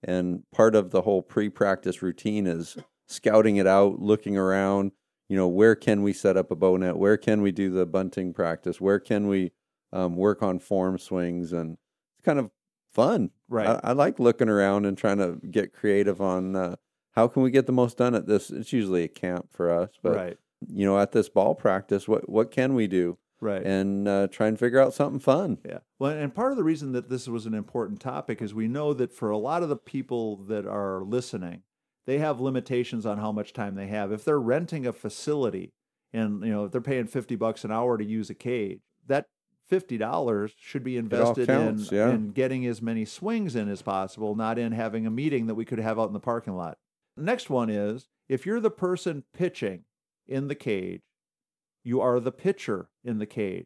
and 0.05 0.43
part 0.53 0.75
of 0.75 0.91
the 0.91 1.01
whole 1.01 1.21
pre-practice 1.21 2.01
routine 2.01 2.47
is 2.47 2.77
scouting 3.07 3.57
it 3.57 3.67
out, 3.67 3.99
looking 3.99 4.37
around, 4.37 4.91
you 5.27 5.35
know, 5.35 5.47
where 5.47 5.75
can 5.75 6.03
we 6.03 6.13
set 6.13 6.37
up 6.37 6.51
a 6.51 6.55
bow 6.55 6.77
net? 6.77 6.97
Where 6.97 7.17
can 7.17 7.41
we 7.41 7.51
do 7.51 7.71
the 7.71 7.85
bunting 7.85 8.33
practice? 8.33 8.79
Where 8.79 8.99
can 8.99 9.27
we 9.27 9.51
um, 9.91 10.15
work 10.15 10.43
on 10.43 10.59
form 10.59 10.99
swings? 10.99 11.51
And 11.51 11.77
it's 12.17 12.25
kind 12.25 12.39
of 12.39 12.51
fun. 12.93 13.31
Right. 13.49 13.67
I, 13.67 13.79
I 13.83 13.91
like 13.93 14.19
looking 14.19 14.49
around 14.49 14.85
and 14.85 14.97
trying 14.97 15.17
to 15.17 15.39
get 15.49 15.73
creative 15.73 16.21
on 16.21 16.55
uh, 16.55 16.75
how 17.11 17.27
can 17.27 17.41
we 17.41 17.51
get 17.51 17.65
the 17.65 17.71
most 17.71 17.97
done 17.97 18.13
at 18.13 18.27
this. 18.27 18.51
It's 18.51 18.73
usually 18.73 19.03
a 19.03 19.07
camp 19.07 19.47
for 19.51 19.71
us, 19.71 19.89
but 20.01 20.15
right. 20.15 20.37
you 20.67 20.85
know, 20.85 20.99
at 20.99 21.11
this 21.11 21.29
ball 21.29 21.55
practice, 21.55 22.07
what 22.07 22.29
what 22.29 22.51
can 22.51 22.75
we 22.75 22.87
do? 22.87 23.17
Right. 23.41 23.65
And 23.65 24.07
uh, 24.07 24.27
try 24.27 24.47
and 24.47 24.57
figure 24.57 24.79
out 24.79 24.93
something 24.93 25.19
fun. 25.19 25.57
Yeah. 25.65 25.79
Well, 25.99 26.11
and 26.11 26.33
part 26.33 26.51
of 26.51 26.57
the 26.57 26.63
reason 26.63 26.93
that 26.93 27.09
this 27.09 27.27
was 27.27 27.45
an 27.45 27.53
important 27.53 27.99
topic 27.99 28.41
is 28.41 28.53
we 28.53 28.67
know 28.67 28.93
that 28.93 29.13
for 29.13 29.29
a 29.29 29.37
lot 29.37 29.61
of 29.61 29.69
the 29.69 29.75
people 29.75 30.37
that 30.37 30.65
are 30.65 31.03
listening, 31.03 31.63
they 32.05 32.19
have 32.19 32.39
limitations 32.39 33.05
on 33.05 33.17
how 33.17 33.31
much 33.31 33.53
time 33.53 33.75
they 33.75 33.87
have. 33.87 34.11
If 34.11 34.23
they're 34.23 34.39
renting 34.39 34.87
a 34.87 34.93
facility 34.93 35.73
and 36.13 36.43
you 36.43 36.51
know 36.51 36.65
if 36.65 36.71
they're 36.71 36.81
paying 36.81 37.07
50 37.07 37.35
bucks 37.35 37.65
an 37.65 37.71
hour 37.71 37.97
to 37.97 38.05
use 38.05 38.29
a 38.29 38.35
cage, 38.35 38.81
that 39.07 39.25
$50 39.71 40.51
should 40.57 40.83
be 40.83 40.97
invested 40.97 41.47
counts, 41.47 41.91
in, 41.91 41.97
yeah. 41.97 42.09
in 42.11 42.29
getting 42.29 42.65
as 42.65 42.81
many 42.81 43.03
swings 43.03 43.55
in 43.55 43.67
as 43.69 43.81
possible, 43.81 44.35
not 44.35 44.59
in 44.59 44.71
having 44.71 45.05
a 45.05 45.11
meeting 45.11 45.47
that 45.47 45.55
we 45.55 45.65
could 45.65 45.79
have 45.79 45.99
out 45.99 46.07
in 46.07 46.13
the 46.13 46.19
parking 46.19 46.55
lot. 46.55 46.77
Next 47.17 47.49
one 47.49 47.69
is 47.69 48.07
if 48.29 48.45
you're 48.45 48.59
the 48.59 48.71
person 48.71 49.23
pitching 49.33 49.85
in 50.27 50.47
the 50.47 50.55
cage, 50.55 51.01
you 51.85 52.01
are 52.01 52.19
the 52.19 52.31
pitcher 52.31 52.89
in 53.03 53.19
the 53.19 53.25
cage, 53.25 53.65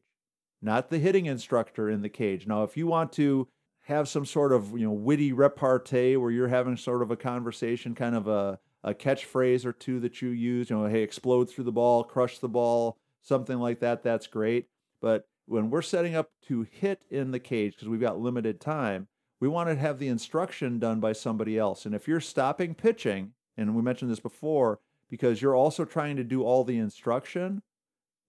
not 0.62 0.90
the 0.90 1.00
hitting 1.00 1.26
instructor 1.26 1.90
in 1.90 2.02
the 2.02 2.10
cage. 2.10 2.46
Now, 2.46 2.64
if 2.64 2.78
you 2.78 2.86
want 2.86 3.12
to 3.14 3.48
have 3.84 4.08
some 4.08 4.26
sort 4.26 4.52
of 4.52 4.72
you 4.78 4.86
know 4.86 4.92
witty 4.92 5.34
repartee 5.34 6.18
where 6.18 6.32
you're 6.32 6.48
having 6.48 6.78
sort 6.78 7.02
of 7.02 7.10
a 7.10 7.16
conversation, 7.16 7.96
kind 7.96 8.16
of 8.16 8.28
a, 8.28 8.60
a 8.84 8.94
catchphrase 8.94 9.66
or 9.66 9.74
two 9.74 10.00
that 10.02 10.22
you 10.22 10.30
use, 10.30 10.70
you 10.70 10.78
know, 10.78 10.86
hey, 10.86 11.02
explode 11.02 11.50
through 11.50 11.64
the 11.64 11.72
ball, 11.72 12.04
crush 12.04 12.40
the 12.40 12.50
ball, 12.50 12.98
something 13.24 13.58
like 13.58 13.80
that, 13.80 14.04
that's 14.04 14.28
great. 14.28 14.68
But 15.02 15.28
when 15.46 15.70
we're 15.70 15.82
setting 15.82 16.16
up 16.16 16.30
to 16.48 16.68
hit 16.70 17.02
in 17.10 17.32
the 17.32 17.40
cage, 17.40 17.74
because 17.74 17.88
we've 17.88 18.00
got 18.00 18.20
limited 18.20 18.62
time, 18.62 19.08
we 19.40 19.48
want 19.48 19.70
to 19.70 19.76
have 19.76 19.98
the 19.98 20.08
instruction 20.08 20.78
done 20.80 21.00
by 21.00 21.14
somebody 21.14 21.58
else. 21.58 21.86
And 21.86 21.96
if 21.96 22.08
you're 22.08 22.20
stopping 22.20 22.76
pitching, 22.76 23.32
and 23.58 23.76
we 23.76 23.82
mentioned 23.82 24.12
this 24.12 24.20
before, 24.20 24.80
because 25.10 25.42
you're 25.42 25.56
also 25.56 25.86
trying 25.86 26.18
to 26.18 26.24
do 26.24 26.44
all 26.44 26.64
the 26.64 26.78
instruction, 26.78 27.62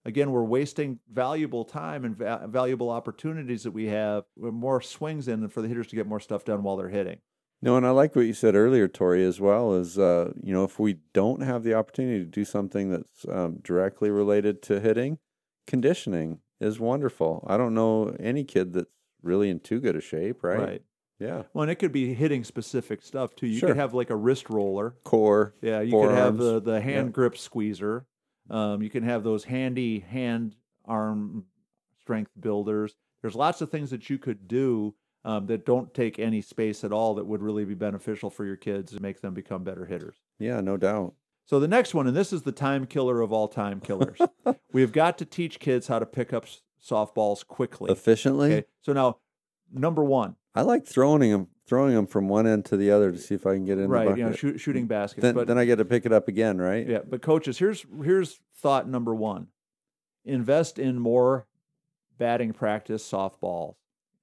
again, 0.04 0.30
we're 0.30 0.44
wasting 0.44 0.98
valuable 1.12 1.64
time 1.64 2.04
and 2.04 2.16
va- 2.16 2.46
valuable 2.48 2.90
opportunities 2.90 3.62
that 3.64 3.72
we 3.72 3.86
have 3.86 4.24
with 4.36 4.54
more 4.54 4.80
swings 4.80 5.28
in 5.28 5.48
for 5.48 5.62
the 5.62 5.68
hitters 5.68 5.86
to 5.88 5.96
get 5.96 6.06
more 6.06 6.20
stuff 6.20 6.44
done 6.44 6.62
while 6.62 6.76
they're 6.76 6.88
hitting. 6.88 7.18
No, 7.62 7.76
and 7.76 7.86
I 7.86 7.90
like 7.90 8.16
what 8.16 8.24
you 8.24 8.32
said 8.32 8.54
earlier, 8.54 8.88
Tori, 8.88 9.22
as 9.22 9.38
well. 9.40 9.74
Is 9.74 9.98
uh, 9.98 10.32
you 10.42 10.52
know, 10.54 10.64
if 10.64 10.78
we 10.78 10.98
don't 11.12 11.42
have 11.42 11.62
the 11.62 11.74
opportunity 11.74 12.18
to 12.20 12.24
do 12.30 12.44
something 12.44 12.90
that's 12.90 13.26
um, 13.28 13.58
directly 13.62 14.10
related 14.10 14.62
to 14.62 14.80
hitting, 14.80 15.18
conditioning 15.66 16.40
is 16.60 16.80
wonderful. 16.80 17.44
I 17.46 17.56
don't 17.56 17.74
know 17.74 18.16
any 18.18 18.44
kid 18.44 18.72
that's 18.72 18.90
really 19.22 19.50
in 19.50 19.60
too 19.60 19.80
good 19.80 19.96
a 19.96 20.00
shape, 20.00 20.42
right? 20.42 20.58
Right. 20.58 20.82
Yeah, 21.18 21.42
Well, 21.52 21.64
and 21.64 21.70
it 21.70 21.74
could 21.74 21.92
be 21.92 22.14
hitting 22.14 22.44
specific 22.44 23.02
stuff 23.02 23.36
too. 23.36 23.46
You 23.46 23.58
Sure. 23.58 23.68
could 23.68 23.76
have 23.76 23.92
like 23.92 24.08
a 24.08 24.16
wrist 24.16 24.48
roller. 24.48 24.94
core. 25.04 25.54
Yeah, 25.60 25.82
you 25.82 25.92
could 25.92 26.12
have 26.12 26.38
the, 26.38 26.60
the 26.62 26.80
hand 26.80 27.08
Yeah. 27.08 27.12
grip 27.12 27.36
squeezer. 27.36 28.06
Um, 28.50 28.82
you 28.82 28.90
can 28.90 29.02
have 29.04 29.22
those 29.22 29.44
handy 29.44 30.00
hand 30.00 30.56
arm 30.84 31.44
strength 32.00 32.32
builders. 32.38 32.96
There's 33.22 33.34
lots 33.34 33.60
of 33.60 33.70
things 33.70 33.90
that 33.90 34.10
you 34.10 34.18
could 34.18 34.48
do 34.48 34.94
um, 35.24 35.46
that 35.46 35.66
don't 35.66 35.92
take 35.94 36.18
any 36.18 36.40
space 36.40 36.82
at 36.82 36.92
all 36.92 37.14
that 37.14 37.26
would 37.26 37.42
really 37.42 37.64
be 37.64 37.74
beneficial 37.74 38.30
for 38.30 38.44
your 38.44 38.56
kids 38.56 38.92
and 38.92 39.00
make 39.00 39.20
them 39.20 39.34
become 39.34 39.62
better 39.62 39.86
hitters. 39.86 40.16
Yeah, 40.38 40.60
no 40.60 40.76
doubt. 40.76 41.14
So 41.44 41.60
the 41.60 41.68
next 41.68 41.94
one, 41.94 42.06
and 42.06 42.16
this 42.16 42.32
is 42.32 42.42
the 42.42 42.52
time 42.52 42.86
killer 42.86 43.20
of 43.20 43.32
all 43.32 43.48
time 43.48 43.80
killers. 43.80 44.18
We've 44.72 44.92
got 44.92 45.18
to 45.18 45.24
teach 45.24 45.58
kids 45.58 45.88
how 45.88 45.98
to 45.98 46.06
pick 46.06 46.32
up 46.32 46.46
softballs 46.82 47.46
quickly. 47.46 47.90
Efficiently, 47.92 48.52
Okay. 48.52 48.66
So 48.82 48.92
now, 48.92 49.18
number 49.72 50.02
one, 50.04 50.36
I 50.54 50.62
like 50.62 50.86
throwing 50.86 51.30
them, 51.30 51.48
throwing 51.70 51.94
them 51.94 52.04
from 52.04 52.28
one 52.28 52.48
end 52.48 52.64
to 52.64 52.76
the 52.76 52.90
other 52.90 53.12
to 53.12 53.16
see 53.18 53.32
if 53.32 53.46
I 53.46 53.54
can 53.54 53.64
get 53.64 53.78
in 53.78 53.84
the 53.84 53.88
right? 53.88 54.04
bucket. 54.06 54.18
You 54.18 54.24
know, 54.24 54.32
shoot, 54.32 54.58
shooting 54.58 54.88
baskets. 54.88 55.22
then, 55.22 55.36
but 55.36 55.46
then 55.46 55.56
I 55.56 55.64
get 55.64 55.76
to 55.76 55.84
pick 55.84 56.04
it 56.04 56.12
up 56.12 56.26
again, 56.26 56.58
right? 56.58 56.84
Yeah, 56.84 56.98
but 57.08 57.22
coaches, 57.22 57.58
here's 57.58 57.86
here's 58.02 58.40
thought 58.56 58.88
number 58.88 59.14
one: 59.14 59.46
invest 60.24 60.80
in 60.80 60.98
more 60.98 61.46
batting 62.18 62.52
practice 62.52 63.08
softballs. 63.08 63.76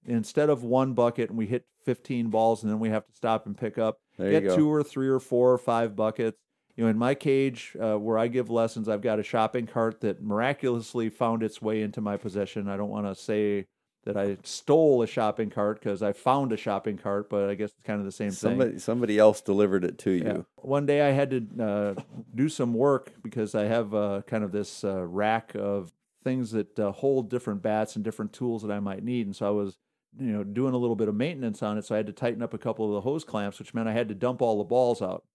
Instead 0.05 0.49
of 0.49 0.63
one 0.63 0.93
bucket 0.93 1.29
and 1.29 1.37
we 1.37 1.47
hit 1.47 1.65
15 1.85 2.29
balls 2.29 2.63
and 2.63 2.71
then 2.71 2.79
we 2.79 2.89
have 2.89 3.05
to 3.05 3.13
stop 3.13 3.45
and 3.45 3.57
pick 3.57 3.77
up, 3.77 3.99
There 4.17 4.39
get 4.41 4.55
two 4.55 4.71
or 4.71 4.83
three 4.83 5.07
or 5.07 5.19
four 5.19 5.51
or 5.51 5.57
five 5.57 5.95
buckets. 5.95 6.37
You 6.75 6.83
know, 6.83 6.89
in 6.89 6.97
my 6.97 7.15
cage 7.15 7.75
uh, 7.81 7.95
where 7.95 8.17
I 8.17 8.27
give 8.27 8.49
lessons, 8.49 8.87
I've 8.87 9.01
got 9.01 9.19
a 9.19 9.23
shopping 9.23 9.67
cart 9.67 10.01
that 10.01 10.21
miraculously 10.21 11.09
found 11.09 11.43
its 11.43 11.61
way 11.61 11.81
into 11.81 12.01
my 12.01 12.17
possession. 12.17 12.69
I 12.69 12.77
don't 12.77 12.89
want 12.89 13.07
to 13.07 13.15
say 13.15 13.67
that 14.07 14.15
I 14.15 14.37
stole 14.43 15.03
a 15.03 15.07
shopping 15.07 15.49
cart 15.49 15.81
because 15.81 16.01
I 16.01 16.13
found 16.13 16.53
a 16.53 16.57
shopping 16.57 16.97
cart, 16.97 17.29
but 17.29 17.49
I 17.49 17.55
guess 17.55 17.71
it's 17.71 17.83
kind 17.83 17.99
of 17.99 18.05
the 18.05 18.11
same 18.13 18.29
thing. 18.29 18.37
Somebody, 18.37 18.79
somebody 18.79 19.19
else 19.19 19.41
delivered 19.41 19.83
it 19.83 19.97
to 19.99 20.11
you. 20.11 20.23
Yeah. 20.25 20.37
One 20.55 20.85
day 20.85 21.01
I 21.01 21.11
had 21.11 21.29
to 21.31 21.63
uh, 21.63 22.01
do 22.33 22.47
some 22.47 22.73
work 22.73 23.11
because 23.21 23.53
I 23.53 23.65
have 23.65 23.93
uh, 23.93 24.21
kind 24.25 24.45
of 24.45 24.53
this 24.53 24.85
uh, 24.85 25.03
rack 25.03 25.51
of 25.55 25.91
things 26.23 26.51
that 26.51 26.79
uh, 26.79 26.93
hold 26.93 27.29
different 27.29 27.61
bats 27.61 27.97
and 27.97 28.05
different 28.05 28.31
tools 28.31 28.61
that 28.61 28.71
I 28.71 28.79
might 28.79 29.03
need, 29.03 29.25
and 29.25 29.35
so 29.35 29.45
I 29.45 29.51
was, 29.51 29.77
you 30.17 30.31
know, 30.31 30.45
doing 30.45 30.73
a 30.73 30.77
little 30.77 30.95
bit 30.95 31.09
of 31.09 31.15
maintenance 31.15 31.61
on 31.61 31.77
it. 31.77 31.85
So 31.85 31.93
I 31.93 31.97
had 31.97 32.07
to 32.07 32.13
tighten 32.13 32.41
up 32.41 32.53
a 32.53 32.57
couple 32.57 32.85
of 32.85 32.93
the 32.93 33.01
hose 33.01 33.25
clamps, 33.25 33.59
which 33.59 33.73
meant 33.73 33.89
I 33.89 33.93
had 33.93 34.07
to 34.07 34.15
dump 34.15 34.41
all 34.41 34.57
the 34.57 34.63
balls 34.63 35.01
out. 35.01 35.25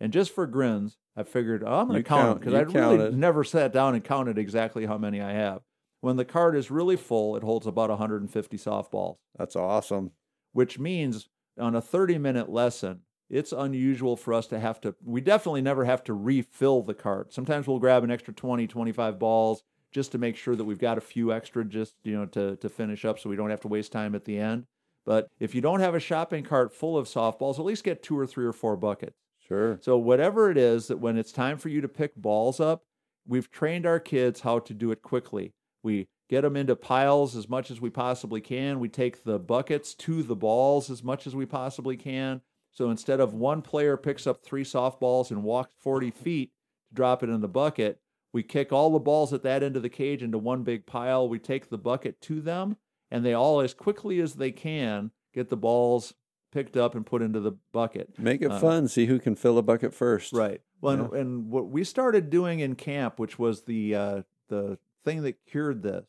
And 0.00 0.12
just 0.12 0.34
for 0.34 0.46
grins, 0.46 0.98
I 1.16 1.22
figured 1.22 1.64
oh, 1.66 1.80
I'm 1.80 1.88
going 1.88 2.02
to 2.02 2.08
count 2.08 2.40
because 2.40 2.52
I 2.52 2.60
really 2.60 3.10
never 3.10 3.42
sat 3.42 3.72
down 3.72 3.94
and 3.94 4.04
counted 4.04 4.36
exactly 4.36 4.84
how 4.84 4.98
many 4.98 5.22
I 5.22 5.32
have. 5.32 5.62
When 6.00 6.16
the 6.16 6.24
cart 6.24 6.56
is 6.56 6.70
really 6.70 6.96
full, 6.96 7.36
it 7.36 7.42
holds 7.42 7.66
about 7.66 7.90
150 7.90 8.56
softballs. 8.56 9.16
That's 9.36 9.56
awesome. 9.56 10.12
which 10.52 10.78
means 10.78 11.28
on 11.58 11.74
a 11.74 11.80
30 11.80 12.18
minute 12.18 12.48
lesson, 12.48 13.00
it's 13.30 13.52
unusual 13.52 14.16
for 14.16 14.32
us 14.32 14.46
to 14.46 14.58
have 14.58 14.80
to 14.80 14.94
we 15.04 15.20
definitely 15.20 15.60
never 15.60 15.84
have 15.84 16.02
to 16.02 16.14
refill 16.14 16.82
the 16.82 16.94
cart 16.94 17.30
sometimes 17.30 17.66
we'll 17.66 17.78
grab 17.78 18.02
an 18.02 18.10
extra 18.10 18.32
20 18.32 18.66
25 18.66 19.18
balls 19.18 19.62
just 19.92 20.12
to 20.12 20.18
make 20.18 20.36
sure 20.36 20.54
that 20.56 20.64
we've 20.64 20.78
got 20.78 20.98
a 20.98 21.02
few 21.02 21.32
extra 21.32 21.64
just 21.64 21.94
you 22.04 22.16
know 22.16 22.26
to, 22.26 22.56
to 22.56 22.68
finish 22.68 23.04
up 23.04 23.18
so 23.18 23.28
we 23.30 23.36
don't 23.36 23.50
have 23.50 23.60
to 23.60 23.68
waste 23.68 23.92
time 23.92 24.14
at 24.14 24.24
the 24.24 24.38
end. 24.38 24.64
But 25.06 25.28
if 25.40 25.54
you 25.54 25.62
don't 25.62 25.80
have 25.80 25.94
a 25.94 26.00
shopping 26.00 26.44
cart 26.44 26.74
full 26.74 26.98
of 26.98 27.06
softballs 27.06 27.58
at 27.58 27.64
least 27.64 27.84
get 27.84 28.02
two 28.02 28.18
or 28.18 28.26
three 28.26 28.44
or 28.44 28.52
four 28.52 28.76
buckets. 28.76 29.16
Sure. 29.46 29.78
so 29.80 29.96
whatever 29.96 30.50
it 30.50 30.58
is 30.58 30.88
that 30.88 30.98
when 30.98 31.16
it's 31.16 31.32
time 31.32 31.56
for 31.56 31.70
you 31.70 31.80
to 31.80 31.88
pick 31.88 32.14
balls 32.14 32.60
up 32.60 32.82
we've 33.26 33.50
trained 33.50 33.86
our 33.86 33.98
kids 33.98 34.40
how 34.40 34.58
to 34.58 34.74
do 34.74 34.90
it 34.90 35.00
quickly 35.00 35.54
we 35.82 36.08
get 36.28 36.42
them 36.42 36.56
into 36.56 36.76
piles 36.76 37.36
as 37.36 37.48
much 37.48 37.70
as 37.70 37.80
we 37.80 37.90
possibly 37.90 38.40
can 38.40 38.80
we 38.80 38.88
take 38.88 39.24
the 39.24 39.38
buckets 39.38 39.94
to 39.94 40.22
the 40.22 40.36
balls 40.36 40.90
as 40.90 41.02
much 41.02 41.26
as 41.26 41.34
we 41.34 41.46
possibly 41.46 41.96
can 41.96 42.40
so 42.72 42.90
instead 42.90 43.18
of 43.18 43.34
one 43.34 43.62
player 43.62 43.96
picks 43.96 44.26
up 44.26 44.42
three 44.44 44.62
softballs 44.64 45.30
and 45.30 45.42
walks 45.42 45.72
40 45.80 46.10
feet 46.12 46.52
to 46.88 46.94
drop 46.94 47.22
it 47.24 47.28
in 47.30 47.40
the 47.40 47.48
bucket, 47.48 47.98
we 48.32 48.44
kick 48.44 48.72
all 48.72 48.90
the 48.92 49.00
balls 49.00 49.32
at 49.32 49.42
that 49.42 49.64
end 49.64 49.74
of 49.74 49.82
the 49.82 49.88
cage 49.88 50.22
into 50.22 50.38
one 50.38 50.62
big 50.62 50.86
pile. 50.86 51.28
We 51.28 51.40
take 51.40 51.70
the 51.70 51.78
bucket 51.78 52.20
to 52.20 52.40
them, 52.40 52.76
and 53.10 53.24
they 53.24 53.32
all, 53.34 53.60
as 53.62 53.74
quickly 53.74 54.20
as 54.20 54.34
they 54.34 54.52
can, 54.52 55.10
get 55.34 55.48
the 55.48 55.56
balls 55.56 56.14
picked 56.52 56.76
up 56.76 56.94
and 56.94 57.04
put 57.04 57.20
into 57.22 57.40
the 57.40 57.52
bucket. 57.72 58.16
Make 58.16 58.42
it 58.42 58.52
Uh, 58.52 58.60
fun. 58.60 58.86
See 58.86 59.06
who 59.06 59.18
can 59.18 59.34
fill 59.34 59.58
a 59.58 59.62
bucket 59.62 59.92
first. 59.92 60.32
Right. 60.32 60.60
Well, 60.80 60.94
and, 60.94 61.12
and 61.14 61.50
what 61.50 61.68
we 61.70 61.82
started 61.82 62.30
doing 62.30 62.60
in 62.60 62.76
camp, 62.76 63.18
which 63.18 63.40
was 63.40 63.62
the 63.62 63.94
uh, 63.94 64.22
the 64.50 64.78
thing 65.04 65.22
that 65.22 65.36
cured 65.46 65.82
this, 65.82 66.06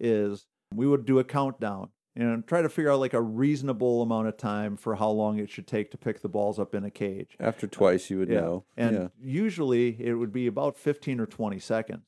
is 0.00 0.46
we 0.74 0.86
would 0.86 1.04
do 1.04 1.18
a 1.18 1.24
countdown 1.24 1.90
and 2.14 2.46
try 2.46 2.60
to 2.60 2.68
figure 2.68 2.90
out 2.90 3.00
like 3.00 3.14
a 3.14 3.20
reasonable 3.22 4.02
amount 4.02 4.28
of 4.28 4.36
time 4.36 4.76
for 4.76 4.96
how 4.96 5.08
long 5.10 5.38
it 5.38 5.48
should 5.48 5.66
take 5.66 5.90
to 5.90 5.96
pick 5.96 6.20
the 6.20 6.28
balls 6.28 6.58
up 6.58 6.74
in 6.74 6.84
a 6.84 6.90
cage. 6.90 7.36
After 7.40 7.66
twice, 7.66 8.10
you 8.10 8.18
would 8.18 8.28
Yeah. 8.28 8.40
know. 8.40 8.64
And 8.76 8.96
yeah. 8.96 9.08
usually 9.18 9.96
it 10.00 10.14
would 10.14 10.32
be 10.32 10.46
about 10.46 10.76
15 10.76 11.20
or 11.20 11.26
20 11.26 11.58
seconds. 11.58 12.02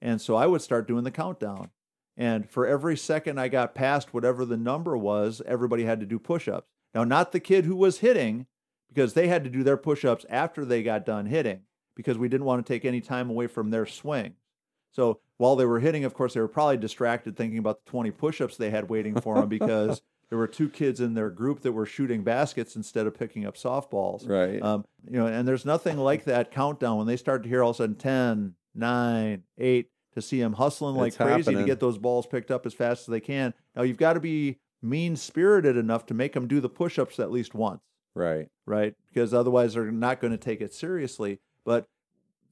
And 0.00 0.20
so 0.20 0.34
I 0.36 0.46
would 0.46 0.62
start 0.62 0.86
doing 0.88 1.04
the 1.04 1.10
countdown. 1.10 1.70
And 2.16 2.48
for 2.48 2.66
every 2.66 2.96
second 2.96 3.38
I 3.38 3.48
got 3.48 3.74
past 3.74 4.12
whatever 4.12 4.44
the 4.44 4.56
number 4.56 4.96
was, 4.96 5.40
everybody 5.46 5.84
had 5.84 6.00
to 6.00 6.06
do 6.06 6.18
push 6.18 6.46
ups. 6.48 6.68
Now, 6.94 7.04
not 7.04 7.32
the 7.32 7.40
kid 7.40 7.64
who 7.64 7.76
was 7.76 8.00
hitting, 8.00 8.46
because 8.88 9.14
they 9.14 9.28
had 9.28 9.44
to 9.44 9.50
do 9.50 9.62
their 9.62 9.78
push 9.78 10.04
ups 10.04 10.26
after 10.28 10.64
they 10.64 10.82
got 10.82 11.06
done 11.06 11.24
hitting, 11.26 11.62
because 11.96 12.18
we 12.18 12.28
didn't 12.28 12.44
want 12.44 12.64
to 12.64 12.70
take 12.72 12.84
any 12.84 13.00
time 13.00 13.30
away 13.30 13.46
from 13.46 13.70
their 13.70 13.86
swing. 13.86 14.34
So 14.92 15.20
while 15.38 15.56
they 15.56 15.64
were 15.64 15.80
hitting, 15.80 16.04
of 16.04 16.14
course, 16.14 16.34
they 16.34 16.40
were 16.40 16.48
probably 16.48 16.76
distracted 16.76 17.36
thinking 17.36 17.58
about 17.58 17.84
the 17.84 17.90
20 17.90 18.10
push 18.12 18.40
ups 18.40 18.56
they 18.56 18.70
had 18.70 18.88
waiting 18.88 19.20
for 19.20 19.36
them 19.36 19.48
because 19.48 20.02
there 20.28 20.38
were 20.38 20.46
two 20.46 20.68
kids 20.68 21.00
in 21.00 21.14
their 21.14 21.30
group 21.30 21.60
that 21.60 21.72
were 21.72 21.86
shooting 21.86 22.22
baskets 22.22 22.76
instead 22.76 23.06
of 23.06 23.18
picking 23.18 23.44
up 23.46 23.56
softballs. 23.56 24.28
Right. 24.28 24.62
Um, 24.62 24.84
you 25.10 25.18
know, 25.18 25.26
and 25.26 25.48
there's 25.48 25.64
nothing 25.64 25.98
like 25.98 26.24
that 26.24 26.50
countdown 26.50 26.98
when 26.98 27.06
they 27.06 27.16
start 27.16 27.42
to 27.42 27.48
hear 27.48 27.62
all 27.62 27.70
of 27.70 27.76
a 27.76 27.78
sudden 27.78 27.96
10, 27.96 28.54
9, 28.74 29.42
8, 29.58 29.90
to 30.14 30.22
see 30.22 30.40
them 30.40 30.52
hustling 30.52 30.94
like 30.94 31.08
It's 31.08 31.16
crazy 31.16 31.54
to 31.54 31.64
get 31.64 31.80
those 31.80 31.98
balls 31.98 32.26
picked 32.26 32.50
up 32.50 32.66
as 32.66 32.74
fast 32.74 33.02
as 33.02 33.06
they 33.06 33.20
can. 33.20 33.54
Now, 33.74 33.82
you've 33.82 33.96
got 33.96 34.14
to 34.14 34.20
be 34.20 34.58
mean 34.82 35.16
spirited 35.16 35.76
enough 35.76 36.06
to 36.06 36.14
make 36.14 36.32
them 36.34 36.46
do 36.46 36.60
the 36.60 36.68
push 36.68 36.98
ups 36.98 37.18
at 37.18 37.30
least 37.30 37.54
once, 37.54 37.80
right. 38.14 38.48
right? 38.66 38.94
Because 39.08 39.32
otherwise 39.32 39.74
they're 39.74 39.90
not 39.90 40.20
going 40.20 40.32
to 40.32 40.38
take 40.38 40.60
it 40.60 40.74
seriously. 40.74 41.40
But 41.64 41.86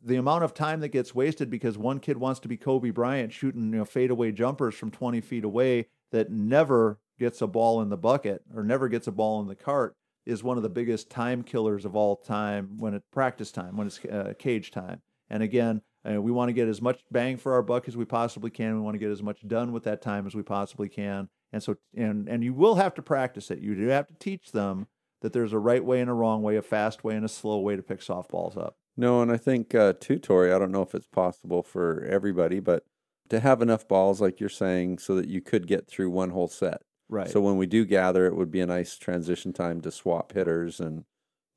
the 0.02 0.16
amount 0.16 0.44
of 0.44 0.54
time 0.54 0.80
that 0.80 0.88
gets 0.88 1.14
wasted 1.14 1.50
because 1.50 1.76
one 1.76 2.00
kid 2.00 2.16
wants 2.16 2.40
to 2.40 2.48
be 2.48 2.56
Kobe 2.56 2.90
Bryant 2.90 3.32
shooting 3.32 3.72
you 3.72 3.78
know, 3.78 3.84
fadeaway 3.84 4.32
jumpers 4.32 4.74
from 4.74 4.90
20 4.90 5.20
feet 5.20 5.44
away 5.44 5.86
that 6.12 6.30
never 6.30 6.98
gets 7.18 7.42
a 7.42 7.46
ball 7.46 7.82
in 7.82 7.90
the 7.90 7.96
bucket 7.96 8.42
or 8.54 8.62
never 8.62 8.88
gets 8.88 9.06
a 9.06 9.12
ball 9.12 9.40
in 9.40 9.48
the 9.48 9.54
cart 9.54 9.94
is 10.26 10.42
one 10.42 10.56
of 10.56 10.62
the 10.62 10.68
biggest 10.68 11.10
time 11.10 11.42
killers 11.42 11.84
of 11.84 11.96
all 11.96 12.16
time 12.16 12.76
when 12.78 12.94
it 12.94 13.02
practice 13.12 13.50
time 13.50 13.76
when 13.76 13.86
it's 13.86 14.04
uh, 14.06 14.32
cage 14.38 14.70
time. 14.70 15.00
And 15.28 15.42
again 15.42 15.82
uh, 16.08 16.20
we 16.20 16.32
want 16.32 16.48
to 16.48 16.54
get 16.54 16.68
as 16.68 16.80
much 16.80 17.00
bang 17.10 17.36
for 17.36 17.52
our 17.52 17.62
buck 17.62 17.86
as 17.86 17.96
we 17.96 18.06
possibly 18.06 18.50
can. 18.50 18.76
We 18.76 18.80
want 18.80 18.94
to 18.94 18.98
get 18.98 19.10
as 19.10 19.22
much 19.22 19.46
done 19.46 19.72
with 19.72 19.84
that 19.84 20.00
time 20.00 20.26
as 20.26 20.34
we 20.34 20.42
possibly 20.42 20.88
can. 20.88 21.28
And 21.52 21.62
so 21.62 21.76
and 21.94 22.28
and 22.28 22.42
you 22.42 22.54
will 22.54 22.76
have 22.76 22.94
to 22.94 23.02
practice 23.02 23.50
it. 23.50 23.58
You 23.58 23.74
do 23.74 23.88
have 23.88 24.06
to 24.08 24.14
teach 24.14 24.52
them 24.52 24.86
that 25.20 25.34
there's 25.34 25.52
a 25.52 25.58
right 25.58 25.84
way 25.84 26.00
and 26.00 26.08
a 26.08 26.14
wrong 26.14 26.42
way 26.42 26.56
a 26.56 26.62
fast 26.62 27.04
way 27.04 27.14
and 27.14 27.24
a 27.24 27.28
slow 27.28 27.58
way 27.58 27.76
to 27.76 27.82
pick 27.82 28.00
softballs 28.00 28.56
up 28.56 28.76
No, 29.00 29.22
and 29.22 29.32
I 29.32 29.38
think 29.38 29.74
uh, 29.74 29.94
too, 29.98 30.18
Tori. 30.18 30.52
I 30.52 30.58
don't 30.58 30.70
know 30.72 30.82
if 30.82 30.94
it's 30.94 31.06
possible 31.06 31.62
for 31.62 32.04
everybody, 32.04 32.60
but 32.60 32.84
to 33.30 33.40
have 33.40 33.62
enough 33.62 33.88
balls, 33.88 34.20
like 34.20 34.40
you're 34.40 34.48
saying, 34.50 34.98
so 34.98 35.14
that 35.14 35.26
you 35.26 35.40
could 35.40 35.66
get 35.66 35.88
through 35.88 36.10
one 36.10 36.30
whole 36.30 36.48
set. 36.48 36.82
right 37.08 37.28
So 37.30 37.40
when 37.40 37.56
we 37.56 37.66
do 37.66 37.86
gather, 37.86 38.26
it 38.26 38.36
would 38.36 38.50
be 38.50 38.60
a 38.60 38.66
nice 38.66 38.98
transition 38.98 39.54
time 39.54 39.80
to 39.80 39.90
swap 39.90 40.32
hitters 40.32 40.80
and 40.80 41.04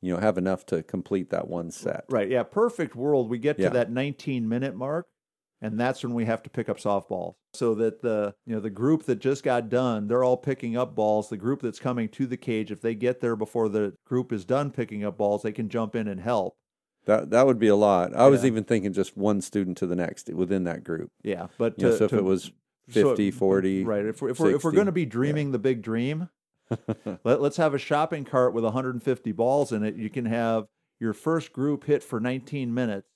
you 0.02 0.14
know 0.14 0.22
have 0.22 0.38
enough 0.38 0.66
to 0.68 0.84
complete 0.84 1.32
that 1.32 1.50
one 1.50 1.70
set. 1.70 2.06
Right. 2.10 2.30
Yeah. 2.30 2.44
Perfect 2.44 2.96
world. 2.96 3.30
We 3.30 3.40
get 3.40 3.58
to 3.58 3.64
Yeah. 3.64 3.70
that 3.70 3.92
19 3.92 4.48
minute 4.48 4.76
mark, 4.76 5.08
and 5.62 5.78
that's 5.78 6.02
when 6.02 6.14
we 6.14 6.24
have 6.24 6.44
to 6.44 6.50
pick 6.50 6.70
up 6.70 6.78
softballs. 6.78 7.34
So 7.54 7.76
that 7.76 8.02
the 8.02 8.36
you 8.46 8.56
know 8.56 8.62
the 8.62 8.70
group 8.70 9.04
that 9.04 9.20
just 9.20 9.44
got 9.44 9.68
done, 9.68 10.08
they're 10.08 10.24
all 10.24 10.38
picking 10.38 10.78
up 10.78 10.96
balls. 10.96 11.28
The 11.28 11.36
group 11.38 11.62
that's 11.62 11.80
coming 11.80 12.08
to 12.10 12.26
the 12.26 12.38
cage, 12.38 12.72
if 12.72 12.80
they 12.80 12.96
get 12.96 13.20
there 13.20 13.36
before 13.36 13.68
the 13.68 13.96
group 14.06 14.32
is 14.32 14.46
done 14.46 14.72
picking 14.72 15.04
up 15.04 15.18
balls, 15.18 15.42
they 15.42 15.52
can 15.52 15.68
jump 15.68 15.94
in 15.94 16.08
and 16.08 16.22
help. 16.22 16.56
That 17.06 17.32
that 17.32 17.46
would 17.46 17.60
be 17.60 17.68
a 17.68 17.76
lot. 17.76 18.16
I 18.16 18.28
was 18.28 18.46
even 18.46 18.64
thinking 18.64 18.94
just 18.94 19.18
one 19.18 19.42
student 19.42 19.78
to 19.78 19.86
the 19.88 19.96
next 19.96 20.30
within 20.34 20.64
that 20.64 20.84
group. 20.84 21.12
Yeah. 21.24 21.48
But 21.58 21.78
You 21.78 21.86
know, 21.88 21.92
to- 21.92 21.98
so 21.98 22.06
if 22.06 22.14
it 22.14 22.24
was 22.24 22.52
so- 22.90 23.10
50, 23.10 23.32
40, 23.32 23.84
right. 23.84 24.06
If 24.06 24.22
we're 24.22 24.30
if 24.30 24.40
we're, 24.40 24.56
if 24.56 24.64
we're 24.64 24.72
going 24.72 24.86
to 24.88 24.92
be 24.92 25.06
dreaming 25.06 25.52
the 25.52 25.60
big 25.60 25.82
dream, 25.82 26.30
let, 27.24 27.42
let's 27.42 27.58
have 27.58 27.74
a 27.74 27.78
shopping 27.78 28.24
cart 28.26 28.54
with 28.54 28.64
150 28.64 29.32
balls 29.34 29.72
in 29.72 29.84
it. 29.84 29.96
You 29.96 30.10
can 30.10 30.26
have 30.26 30.68
your 31.00 31.14
first 31.14 31.52
group 31.54 31.84
hit 31.86 32.04
for 32.04 32.20
19 32.20 32.74
minutes, 32.74 33.10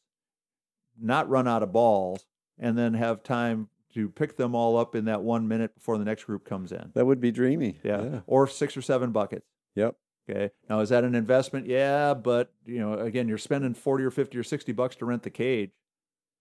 not 1.00 1.30
run 1.30 1.48
out 1.48 1.64
of 1.64 1.72
balls, 1.72 2.26
and 2.58 2.78
then 2.78 2.94
have 2.94 3.24
time 3.24 3.70
to 3.94 4.10
pick 4.10 4.36
them 4.38 4.54
all 4.54 4.78
up 4.78 4.96
in 4.96 5.06
that 5.06 5.22
one 5.22 5.48
minute 5.48 5.74
before 5.76 5.98
the 5.98 6.06
next 6.06 6.26
group 6.26 6.46
comes 6.46 6.72
in. 6.72 6.92
that 6.94 7.06
would 7.06 7.22
be 7.22 7.32
dreamy. 7.32 7.80
Yeah. 7.84 8.22
Or 8.28 8.48
six 8.48 8.76
or 8.76 8.82
seven 8.82 9.12
buckets. 9.12 9.48
Yep. 9.76 9.96
Okay. 10.30 10.50
Now, 10.70 10.80
is 10.82 10.90
that 10.90 11.04
an 11.04 11.16
investment? 11.16 11.68
Yeah. 11.68 12.14
But, 12.14 12.52
you 12.66 12.80
know, 12.80 12.94
again, 12.94 13.28
you're 13.28 13.38
spending 13.38 13.74
40 13.74 14.04
or 14.04 14.12
50 14.12 14.38
or 14.38 14.44
60 14.44 14.72
bucks 14.74 14.96
to 14.98 15.06
rent 15.06 15.24
the 15.24 15.30
cage. 15.30 15.72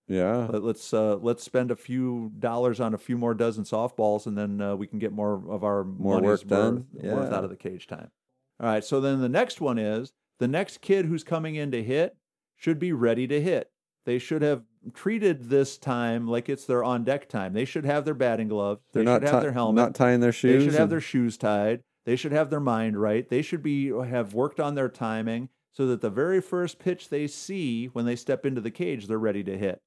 Yeah. 0.09 0.47
Let, 0.51 0.63
let's 0.63 0.95
uh, 0.95 1.17
let's 1.17 1.43
spend 1.43 1.71
a 1.71 1.77
few 1.77 2.31
dollars 2.39 2.81
on 2.81 2.95
a 2.95 2.99
few 2.99 3.19
more 3.19 3.35
dozen 3.35 3.65
softballs, 3.65 4.27
and 4.27 4.39
then 4.39 4.61
uh, 4.61 4.77
we 4.77 4.87
can 4.87 4.99
get 5.01 5.13
more 5.13 5.43
of 5.51 5.65
our 5.65 5.83
More 5.85 6.21
work 6.21 6.47
done? 6.47 6.87
worth, 6.93 7.13
worth 7.13 7.33
out 7.33 7.43
of 7.45 7.51
the 7.51 7.57
cage 7.57 7.87
time. 7.87 8.11
All 8.61 8.69
right. 8.69 8.85
So 8.85 9.01
then 9.01 9.21
the 9.21 9.29
next 9.29 9.61
one 9.61 9.79
is 9.79 10.13
the 10.39 10.49
next 10.49 10.81
kid 10.81 11.07
who's 11.07 11.25
coming 11.25 11.57
in 11.57 11.71
to 11.73 11.83
hit 11.83 12.17
should 12.57 12.79
be 12.79 12.93
ready 12.93 13.27
to 13.27 13.41
hit. 13.41 13.71
They 14.05 14.19
should 14.21 14.43
have 14.43 14.63
treated 14.95 15.49
this 15.49 15.77
time 15.77 16.29
like 16.29 16.49
it's 16.49 16.65
their 16.67 16.85
on 16.85 17.03
deck 17.03 17.29
time. 17.29 17.53
They 17.53 17.65
should 17.65 17.85
have 17.85 18.05
their 18.05 18.15
batting 18.15 18.47
gloves. 18.47 18.81
They 18.93 19.03
They're 19.03 19.15
should 19.17 19.23
not 19.23 19.31
have 19.33 19.41
ti- 19.41 19.45
their 19.47 19.53
helmet. 19.53 19.75
not 19.83 19.95
tying 19.97 20.21
their 20.21 20.31
shoes. 20.33 20.63
They 20.65 20.71
should 20.71 20.79
have 20.79 20.91
their 20.91 21.01
shoes 21.01 21.37
tied. 21.37 21.83
They 22.07 22.17
should 22.17 22.33
have 22.33 22.51
their 22.51 22.61
mind 22.61 22.97
right. 22.97 23.29
They 23.29 23.43
should 23.43 23.63
be 23.63 23.89
have 23.89 24.33
worked 24.33 24.61
on 24.61 24.77
their 24.77 24.89
timing 24.89 25.49
so 25.73 25.87
that 25.89 26.01
the 26.01 26.09
very 26.09 26.41
first 26.41 26.79
pitch 26.79 27.09
they 27.09 27.27
see 27.27 27.87
when 27.87 28.07
they 28.07 28.17
step 28.17 28.47
into 28.47 28.61
the 28.61 28.71
cage, 28.71 29.09
they're 29.09 29.19
ready 29.19 29.43
to 29.45 29.59
hit. 29.59 29.83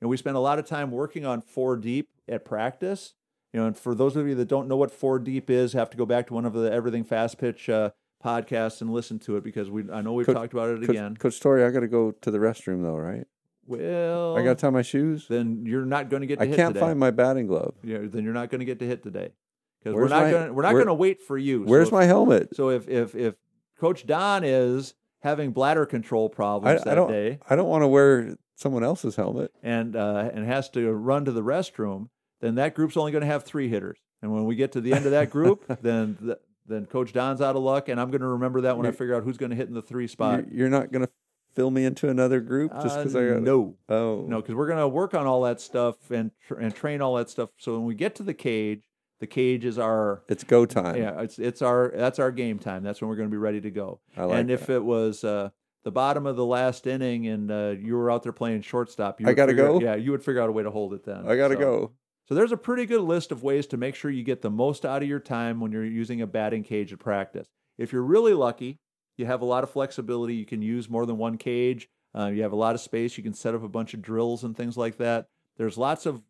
And 0.00 0.10
we 0.10 0.16
spend 0.16 0.36
a 0.36 0.40
lot 0.40 0.58
of 0.58 0.66
time 0.66 0.90
working 0.90 1.24
on 1.24 1.40
four 1.40 1.76
deep 1.76 2.08
at 2.28 2.44
practice. 2.44 3.14
You 3.52 3.60
know, 3.60 3.66
and 3.66 3.76
for 3.78 3.94
those 3.94 4.16
of 4.16 4.26
you 4.26 4.34
that 4.34 4.48
don't 4.48 4.68
know 4.68 4.76
what 4.76 4.90
four 4.90 5.18
deep 5.18 5.48
is, 5.48 5.72
have 5.72 5.90
to 5.90 5.96
go 5.96 6.04
back 6.04 6.26
to 6.26 6.34
one 6.34 6.44
of 6.44 6.52
the 6.54 6.70
Everything 6.72 7.04
Fast 7.04 7.38
Pitch 7.38 7.68
uh, 7.68 7.90
podcasts 8.24 8.80
and 8.80 8.92
listen 8.92 9.18
to 9.20 9.36
it 9.36 9.44
because 9.44 9.70
we 9.70 9.84
I 9.92 10.02
know 10.02 10.12
we've 10.12 10.26
Coach- 10.26 10.36
talked 10.36 10.52
about 10.52 10.70
it 10.70 10.80
Coach, 10.80 10.90
again. 10.90 11.16
Coach 11.16 11.40
Tori, 11.40 11.64
I 11.64 11.70
got 11.70 11.80
to 11.80 11.88
go 11.88 12.10
to 12.12 12.30
the 12.30 12.38
restroom 12.38 12.82
though, 12.82 12.96
right? 12.96 13.26
Well, 13.66 14.36
I 14.36 14.42
got 14.42 14.58
to 14.58 14.60
tie 14.62 14.70
my 14.70 14.82
shoes. 14.82 15.26
then 15.28 15.64
you're 15.64 15.84
not 15.84 16.10
going 16.10 16.22
to 16.22 16.26
get 16.26 16.40
to 16.40 16.44
I 16.44 16.48
can't 16.48 16.74
today. 16.74 16.80
find 16.80 16.98
my 16.98 17.12
batting 17.12 17.46
glove. 17.46 17.74
Yeah, 17.84 17.98
then 18.02 18.24
you're 18.24 18.34
not 18.34 18.50
going 18.50 18.58
to 18.58 18.64
get 18.64 18.80
to 18.80 18.86
hit 18.86 19.02
today 19.04 19.30
because 19.82 19.94
we're 19.94 20.08
not 20.08 20.22
my- 20.24 20.30
going 20.30 20.54
we're 20.54 20.62
not 20.62 20.72
where- 20.74 20.84
going 20.84 20.88
to 20.88 20.94
wait 20.94 21.20
for 21.22 21.36
you. 21.38 21.64
So 21.64 21.70
Where's 21.70 21.88
if- 21.88 21.92
my 21.92 22.04
helmet? 22.04 22.54
So 22.56 22.70
if 22.70 22.88
if 22.88 23.14
if 23.14 23.34
Coach 23.78 24.06
Don 24.06 24.42
is 24.44 24.94
having 25.22 25.52
bladder 25.52 25.86
control 25.86 26.28
problems 26.28 26.80
I 26.82 26.84
that 26.84 26.94
don't. 26.94 27.08
day 27.10 27.38
I 27.48 27.56
don't 27.56 27.68
want 27.68 27.82
to 27.82 27.88
wear 27.88 28.36
someone 28.56 28.84
else's 28.84 29.16
helmet. 29.16 29.52
and 29.62 29.96
uh, 29.96 30.30
and 30.32 30.46
has 30.46 30.68
to 30.70 30.90
run 30.92 31.24
to 31.24 31.32
the 31.32 31.42
restroom, 31.42 32.08
then 32.40 32.54
that 32.56 32.74
group's 32.74 32.96
only 32.96 33.12
going 33.12 33.22
to 33.22 33.26
have 33.26 33.44
three 33.44 33.68
hitters. 33.68 33.98
And 34.22 34.32
when 34.32 34.44
we 34.44 34.54
get 34.54 34.72
to 34.72 34.80
the 34.82 34.92
end 34.92 35.06
of 35.06 35.12
that 35.12 35.30
group, 35.30 35.64
then 35.82 36.16
th- 36.22 36.36
then 36.66 36.84
Coach 36.86 37.12
Don's 37.12 37.40
out 37.40 37.56
of 37.56 37.62
luck, 37.62 37.88
and 37.88 37.98
I'm 38.00 38.10
going 38.10 38.20
to 38.20 38.28
remember 38.28 38.60
that 38.62 38.76
when 38.76 38.84
I 38.86 38.90
You're- 38.90 38.96
figure 38.98 39.14
out 39.16 39.24
who's 39.24 39.38
going 39.38 39.50
to 39.50 39.56
hit 39.56 39.68
in 39.68 39.74
the 39.74 39.82
three 39.82 40.06
spot. 40.06 40.44
You're, 40.48 40.58
you're 40.58 40.68
not 40.68 40.92
going 40.92 41.04
to 41.06 41.10
fill 41.54 41.70
me 41.70 41.84
into 41.84 42.08
another 42.08 42.40
group 42.40 42.70
just 42.82 42.96
because 42.98 43.16
Uh, 43.16 43.18
I 43.18 43.28
got 43.30 43.42
no. 43.42 43.76
Oh 43.88 44.24
No, 44.28 44.40
because 44.42 44.54
we're 44.54 44.66
going 44.68 44.78
to 44.78 44.86
work 44.88 45.14
on 45.14 45.26
all 45.26 45.42
that 45.42 45.60
stuff 45.60 46.10
and 46.10 46.30
tr- 46.46 46.56
and 46.56 46.74
train 46.74 47.00
all 47.00 47.14
that 47.16 47.28
stuff. 47.30 47.48
So 47.56 47.72
when 47.72 47.84
we 47.86 47.94
get 47.94 48.14
to 48.16 48.22
the 48.22 48.34
cage, 48.34 48.82
the 49.20 49.26
cage 49.26 49.64
is 49.64 49.78
our 49.78 50.22
It's 50.28 50.44
go 50.44 50.66
time. 50.66 50.96
yeah, 50.96 51.20
it's 51.20 51.38
it's 51.38 51.62
our 51.62 51.92
that's 51.94 52.18
our 52.18 52.32
game 52.32 52.58
time. 52.58 52.82
That's 52.82 53.00
when 53.00 53.08
we're 53.08 53.16
going 53.16 53.28
to 53.28 53.32
be 53.32 53.38
ready 53.38 53.60
to 53.60 53.70
go. 53.70 54.00
I 54.16 54.24
like 54.24 54.38
and 54.40 54.50
if 54.50 54.66
that. 54.66 54.74
it 54.76 54.84
was 54.84 55.22
uh, 55.24 55.50
the 55.84 55.90
bottom 55.90 56.26
of 56.26 56.36
the 56.36 56.44
last 56.44 56.86
inning 56.86 57.26
and 57.26 57.50
uh, 57.50 57.74
you 57.80 57.96
were 57.96 58.10
out 58.10 58.22
there 58.22 58.32
playing 58.32 58.62
shortstop, 58.62 59.20
you 59.20 59.28
I 59.28 59.32
gotta 59.32 59.52
figure- 59.52 59.66
go? 59.66 59.80
Yeah, 59.80 59.94
you 59.94 60.10
would 60.10 60.22
figure 60.24 60.40
out 60.42 60.48
a 60.48 60.52
way 60.52 60.62
to 60.62 60.70
hold 60.70 60.94
it 60.94 61.04
then. 61.04 61.26
I 61.26 61.36
got 61.36 61.48
to 61.48 61.54
So- 61.54 61.60
go. 61.60 61.92
So 62.28 62.34
there's 62.36 62.52
a 62.52 62.56
pretty 62.56 62.86
good 62.86 63.00
list 63.00 63.32
of 63.32 63.42
ways 63.42 63.66
to 63.68 63.76
make 63.76 63.96
sure 63.96 64.08
you 64.08 64.22
get 64.22 64.40
the 64.40 64.50
most 64.50 64.86
out 64.86 65.02
of 65.02 65.08
your 65.08 65.18
time 65.18 65.58
when 65.58 65.72
you're 65.72 65.84
using 65.84 66.22
a 66.22 66.28
batting 66.28 66.62
cage 66.62 66.92
at 66.92 67.00
practice. 67.00 67.48
If 67.76 67.92
you're 67.92 68.04
really 68.04 68.34
lucky, 68.34 68.78
you 69.16 69.26
have 69.26 69.42
a 69.42 69.44
lot 69.44 69.64
of 69.64 69.70
flexibility. 69.70 70.34
You 70.36 70.46
can 70.46 70.62
use 70.62 70.88
more 70.88 71.06
than 71.06 71.18
one 71.18 71.38
cage. 71.38 71.88
Uh, 72.16 72.26
you 72.26 72.42
have 72.42 72.52
a 72.52 72.56
lot 72.56 72.76
of 72.76 72.80
space. 72.80 73.16
You 73.18 73.24
can 73.24 73.34
set 73.34 73.54
up 73.56 73.64
a 73.64 73.68
bunch 73.68 73.94
of 73.94 74.02
drills 74.02 74.44
and 74.44 74.56
things 74.56 74.76
like 74.76 74.98
that. 74.98 75.26
There's 75.56 75.76
lots 75.76 76.06
of 76.06 76.22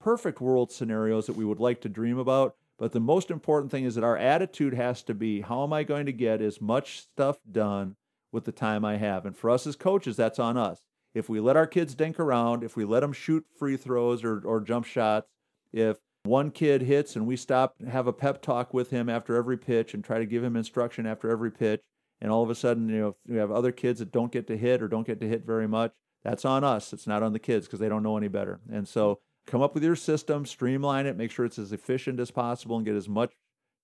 perfect 0.00 0.40
world 0.40 0.72
scenarios 0.72 1.26
that 1.26 1.36
we 1.36 1.44
would 1.44 1.60
like 1.60 1.80
to 1.82 1.88
dream 1.88 2.18
about. 2.18 2.56
But 2.78 2.92
the 2.92 3.00
most 3.00 3.30
important 3.30 3.70
thing 3.70 3.84
is 3.84 3.94
that 3.94 4.04
our 4.04 4.16
attitude 4.16 4.74
has 4.74 5.02
to 5.04 5.14
be 5.14 5.42
how 5.42 5.62
am 5.62 5.72
I 5.72 5.82
going 5.84 6.06
to 6.06 6.12
get 6.12 6.40
as 6.40 6.60
much 6.60 7.00
stuff 7.00 7.38
done 7.50 7.96
with 8.32 8.44
the 8.44 8.52
time 8.52 8.84
I 8.84 8.96
have? 8.96 9.26
And 9.26 9.36
for 9.36 9.50
us 9.50 9.66
as 9.66 9.76
coaches, 9.76 10.16
that's 10.16 10.38
on 10.38 10.56
us. 10.56 10.80
If 11.14 11.28
we 11.28 11.40
let 11.40 11.56
our 11.56 11.66
kids 11.66 11.94
dink 11.94 12.18
around, 12.18 12.64
if 12.64 12.76
we 12.76 12.84
let 12.84 13.00
them 13.00 13.12
shoot 13.12 13.44
free 13.58 13.76
throws 13.76 14.24
or, 14.24 14.40
or 14.44 14.60
jump 14.60 14.86
shots, 14.86 15.28
if 15.72 15.98
one 16.22 16.50
kid 16.50 16.82
hits 16.82 17.16
and 17.16 17.26
we 17.26 17.36
stop, 17.36 17.74
and 17.80 17.88
have 17.88 18.06
a 18.06 18.12
pep 18.12 18.40
talk 18.40 18.72
with 18.72 18.90
him 18.90 19.08
after 19.08 19.36
every 19.36 19.58
pitch 19.58 19.92
and 19.92 20.04
try 20.04 20.18
to 20.18 20.26
give 20.26 20.44
him 20.44 20.56
instruction 20.56 21.06
after 21.06 21.30
every 21.30 21.50
pitch, 21.50 21.82
and 22.20 22.30
all 22.30 22.42
of 22.42 22.50
a 22.50 22.54
sudden, 22.54 22.88
you 22.88 23.00
know, 23.00 23.16
we 23.26 23.36
have 23.36 23.50
other 23.50 23.72
kids 23.72 23.98
that 23.98 24.12
don't 24.12 24.32
get 24.32 24.46
to 24.46 24.56
hit 24.56 24.82
or 24.82 24.88
don't 24.88 25.06
get 25.06 25.20
to 25.20 25.28
hit 25.28 25.44
very 25.44 25.66
much, 25.66 25.92
that's 26.22 26.44
on 26.44 26.64
us. 26.64 26.92
It's 26.92 27.06
not 27.06 27.22
on 27.22 27.32
the 27.32 27.38
kids 27.38 27.66
because 27.66 27.80
they 27.80 27.88
don't 27.88 28.02
know 28.02 28.16
any 28.16 28.28
better. 28.28 28.60
And 28.70 28.86
so 28.86 29.20
come 29.46 29.62
up 29.62 29.74
with 29.74 29.82
your 29.82 29.96
system, 29.96 30.46
streamline 30.46 31.06
it, 31.06 31.16
make 31.16 31.30
sure 31.30 31.44
it's 31.44 31.58
as 31.58 31.72
efficient 31.72 32.20
as 32.20 32.30
possible, 32.30 32.76
and 32.76 32.86
get 32.86 32.94
as 32.94 33.08
much 33.08 33.32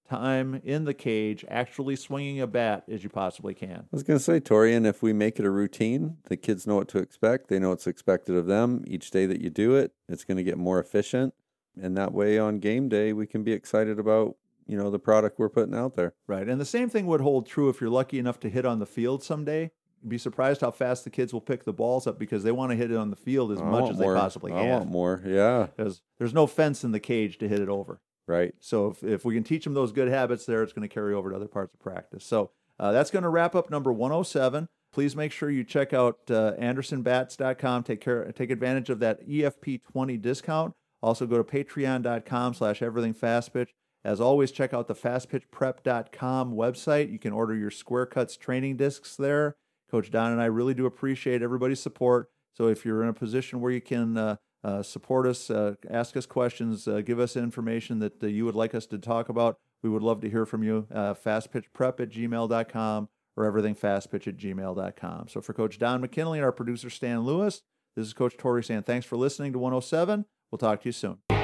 time 0.08 0.60
in 0.64 0.84
the 0.84 0.94
cage 0.94 1.44
actually 1.48 1.96
swinging 1.96 2.40
a 2.40 2.46
bat 2.46 2.84
as 2.88 3.02
you 3.02 3.10
possibly 3.10 3.54
can. 3.54 3.80
I 3.80 3.86
was 3.90 4.02
going 4.02 4.18
to 4.18 4.24
say, 4.24 4.40
Torian, 4.40 4.86
if 4.86 5.02
we 5.02 5.12
make 5.12 5.38
it 5.38 5.44
a 5.44 5.50
routine, 5.50 6.18
the 6.24 6.36
kids 6.36 6.66
know 6.66 6.76
what 6.76 6.88
to 6.88 6.98
expect. 6.98 7.48
They 7.48 7.58
know 7.58 7.70
what's 7.70 7.86
expected 7.86 8.36
of 8.36 8.46
them 8.46 8.84
each 8.86 9.10
day 9.10 9.26
that 9.26 9.40
you 9.40 9.50
do 9.50 9.74
it. 9.74 9.92
It's 10.08 10.24
going 10.24 10.36
to 10.36 10.44
get 10.44 10.58
more 10.58 10.78
efficient. 10.78 11.34
And 11.80 11.96
that 11.96 12.12
way 12.12 12.38
on 12.38 12.58
game 12.58 12.88
day, 12.88 13.12
we 13.12 13.26
can 13.26 13.42
be 13.42 13.52
excited 13.52 13.98
about, 13.98 14.36
you 14.66 14.76
know, 14.76 14.90
the 14.90 14.98
product 14.98 15.38
we're 15.38 15.48
putting 15.48 15.74
out 15.74 15.94
there. 15.94 16.14
Right. 16.26 16.48
And 16.48 16.60
the 16.60 16.64
same 16.64 16.88
thing 16.88 17.06
would 17.06 17.20
hold 17.20 17.46
true 17.46 17.68
if 17.68 17.80
you're 17.80 17.90
lucky 17.90 18.18
enough 18.18 18.40
to 18.40 18.48
hit 18.48 18.64
on 18.64 18.78
the 18.78 18.86
field 18.86 19.22
someday. 19.22 19.72
Be 20.08 20.18
surprised 20.18 20.60
how 20.60 20.70
fast 20.70 21.04
the 21.04 21.10
kids 21.10 21.32
will 21.32 21.40
pick 21.40 21.64
the 21.64 21.72
balls 21.72 22.06
up 22.06 22.18
because 22.18 22.42
they 22.42 22.52
want 22.52 22.70
to 22.70 22.76
hit 22.76 22.90
it 22.90 22.96
on 22.96 23.10
the 23.10 23.16
field 23.16 23.52
as 23.52 23.60
I 23.60 23.64
much 23.64 23.90
as 23.90 23.98
more. 23.98 24.14
they 24.14 24.20
possibly 24.20 24.52
can. 24.52 24.60
I 24.60 24.70
want 24.70 24.90
more. 24.90 25.22
Yeah. 25.24 25.68
Because 25.76 26.02
there's 26.18 26.34
no 26.34 26.46
fence 26.46 26.84
in 26.84 26.92
the 26.92 27.00
cage 27.00 27.38
to 27.38 27.48
hit 27.48 27.60
it 27.60 27.68
over. 27.68 28.00
Right. 28.28 28.54
So 28.60 28.88
if, 28.88 29.02
if 29.02 29.24
we 29.24 29.34
can 29.34 29.44
teach 29.44 29.64
them 29.64 29.74
those 29.74 29.92
good 29.92 30.08
habits 30.08 30.46
there, 30.46 30.62
it's 30.62 30.72
going 30.72 30.88
to 30.88 30.92
carry 30.92 31.14
over 31.14 31.30
to 31.30 31.36
other 31.36 31.48
parts 31.48 31.74
of 31.74 31.80
practice. 31.80 32.24
So 32.24 32.50
uh, 32.78 32.92
that's 32.92 33.10
going 33.10 33.22
to 33.22 33.28
wrap 33.28 33.54
up 33.54 33.70
number 33.70 33.92
107. 33.92 34.68
Please 34.92 35.14
make 35.14 35.32
sure 35.32 35.50
you 35.50 35.64
check 35.64 35.92
out 35.92 36.18
uh, 36.30 36.52
andersonbats.com. 36.58 37.82
Take 37.82 38.00
care, 38.00 38.30
take 38.32 38.50
advantage 38.50 38.90
of 38.90 39.00
that 39.00 39.26
EFP20 39.28 40.20
discount. 40.20 40.74
Also 41.02 41.26
go 41.26 41.42
to 41.42 41.44
patreon.com 41.44 42.54
slash 42.54 42.82
everything 42.82 43.12
fast 43.12 43.52
pitch. 43.52 43.74
As 44.04 44.20
always, 44.20 44.52
check 44.52 44.72
out 44.72 44.86
the 44.86 44.94
fastpitchprep.com 44.94 46.54
website. 46.54 47.10
You 47.10 47.18
can 47.18 47.32
order 47.32 47.54
your 47.54 47.70
square 47.70 48.06
cuts 48.06 48.36
training 48.36 48.76
discs 48.76 49.16
there. 49.16 49.56
Coach 49.90 50.10
Don 50.10 50.32
and 50.32 50.40
I 50.40 50.46
really 50.46 50.74
do 50.74 50.86
appreciate 50.86 51.42
everybody's 51.42 51.80
support. 51.80 52.30
So 52.54 52.68
if 52.68 52.84
you're 52.84 53.02
in 53.02 53.08
a 53.08 53.14
position 53.14 53.60
where 53.60 53.72
you 53.72 53.80
can 53.80 54.16
uh, 54.16 54.36
uh, 54.64 54.82
support 54.82 55.26
us, 55.26 55.50
uh, 55.50 55.74
ask 55.90 56.16
us 56.16 56.26
questions, 56.26 56.88
uh, 56.88 57.00
give 57.00 57.20
us 57.20 57.36
information 57.36 57.98
that 58.00 58.20
you 58.22 58.44
would 58.44 58.54
like 58.54 58.74
us 58.74 58.86
to 58.86 58.98
talk 58.98 59.28
about, 59.28 59.58
we 59.82 59.90
would 59.90 60.02
love 60.02 60.20
to 60.22 60.30
hear 60.30 60.46
from 60.46 60.62
you. 60.62 60.86
Uh, 60.92 61.14
fastpitchprep 61.14 62.00
at 62.00 62.10
gmail.com 62.10 63.08
or 63.36 63.52
everythingfastpitch 63.52 64.26
at 64.26 64.36
gmail.com. 64.36 65.28
So 65.28 65.40
for 65.40 65.52
Coach 65.52 65.78
Don 65.78 66.00
McKinley 66.00 66.38
and 66.38 66.44
our 66.44 66.52
producer 66.52 66.90
Stan 66.90 67.20
Lewis, 67.20 67.62
this 67.94 68.06
is 68.06 68.12
Coach 68.12 68.36
Tori 68.36 68.64
saying 68.64 68.82
thanks 68.82 69.06
for 69.06 69.16
listening 69.16 69.52
to 69.52 69.58
107. 69.58 70.24
We'll 70.50 70.58
talk 70.58 70.82
to 70.82 70.88
you 70.88 70.92
soon. 70.92 71.35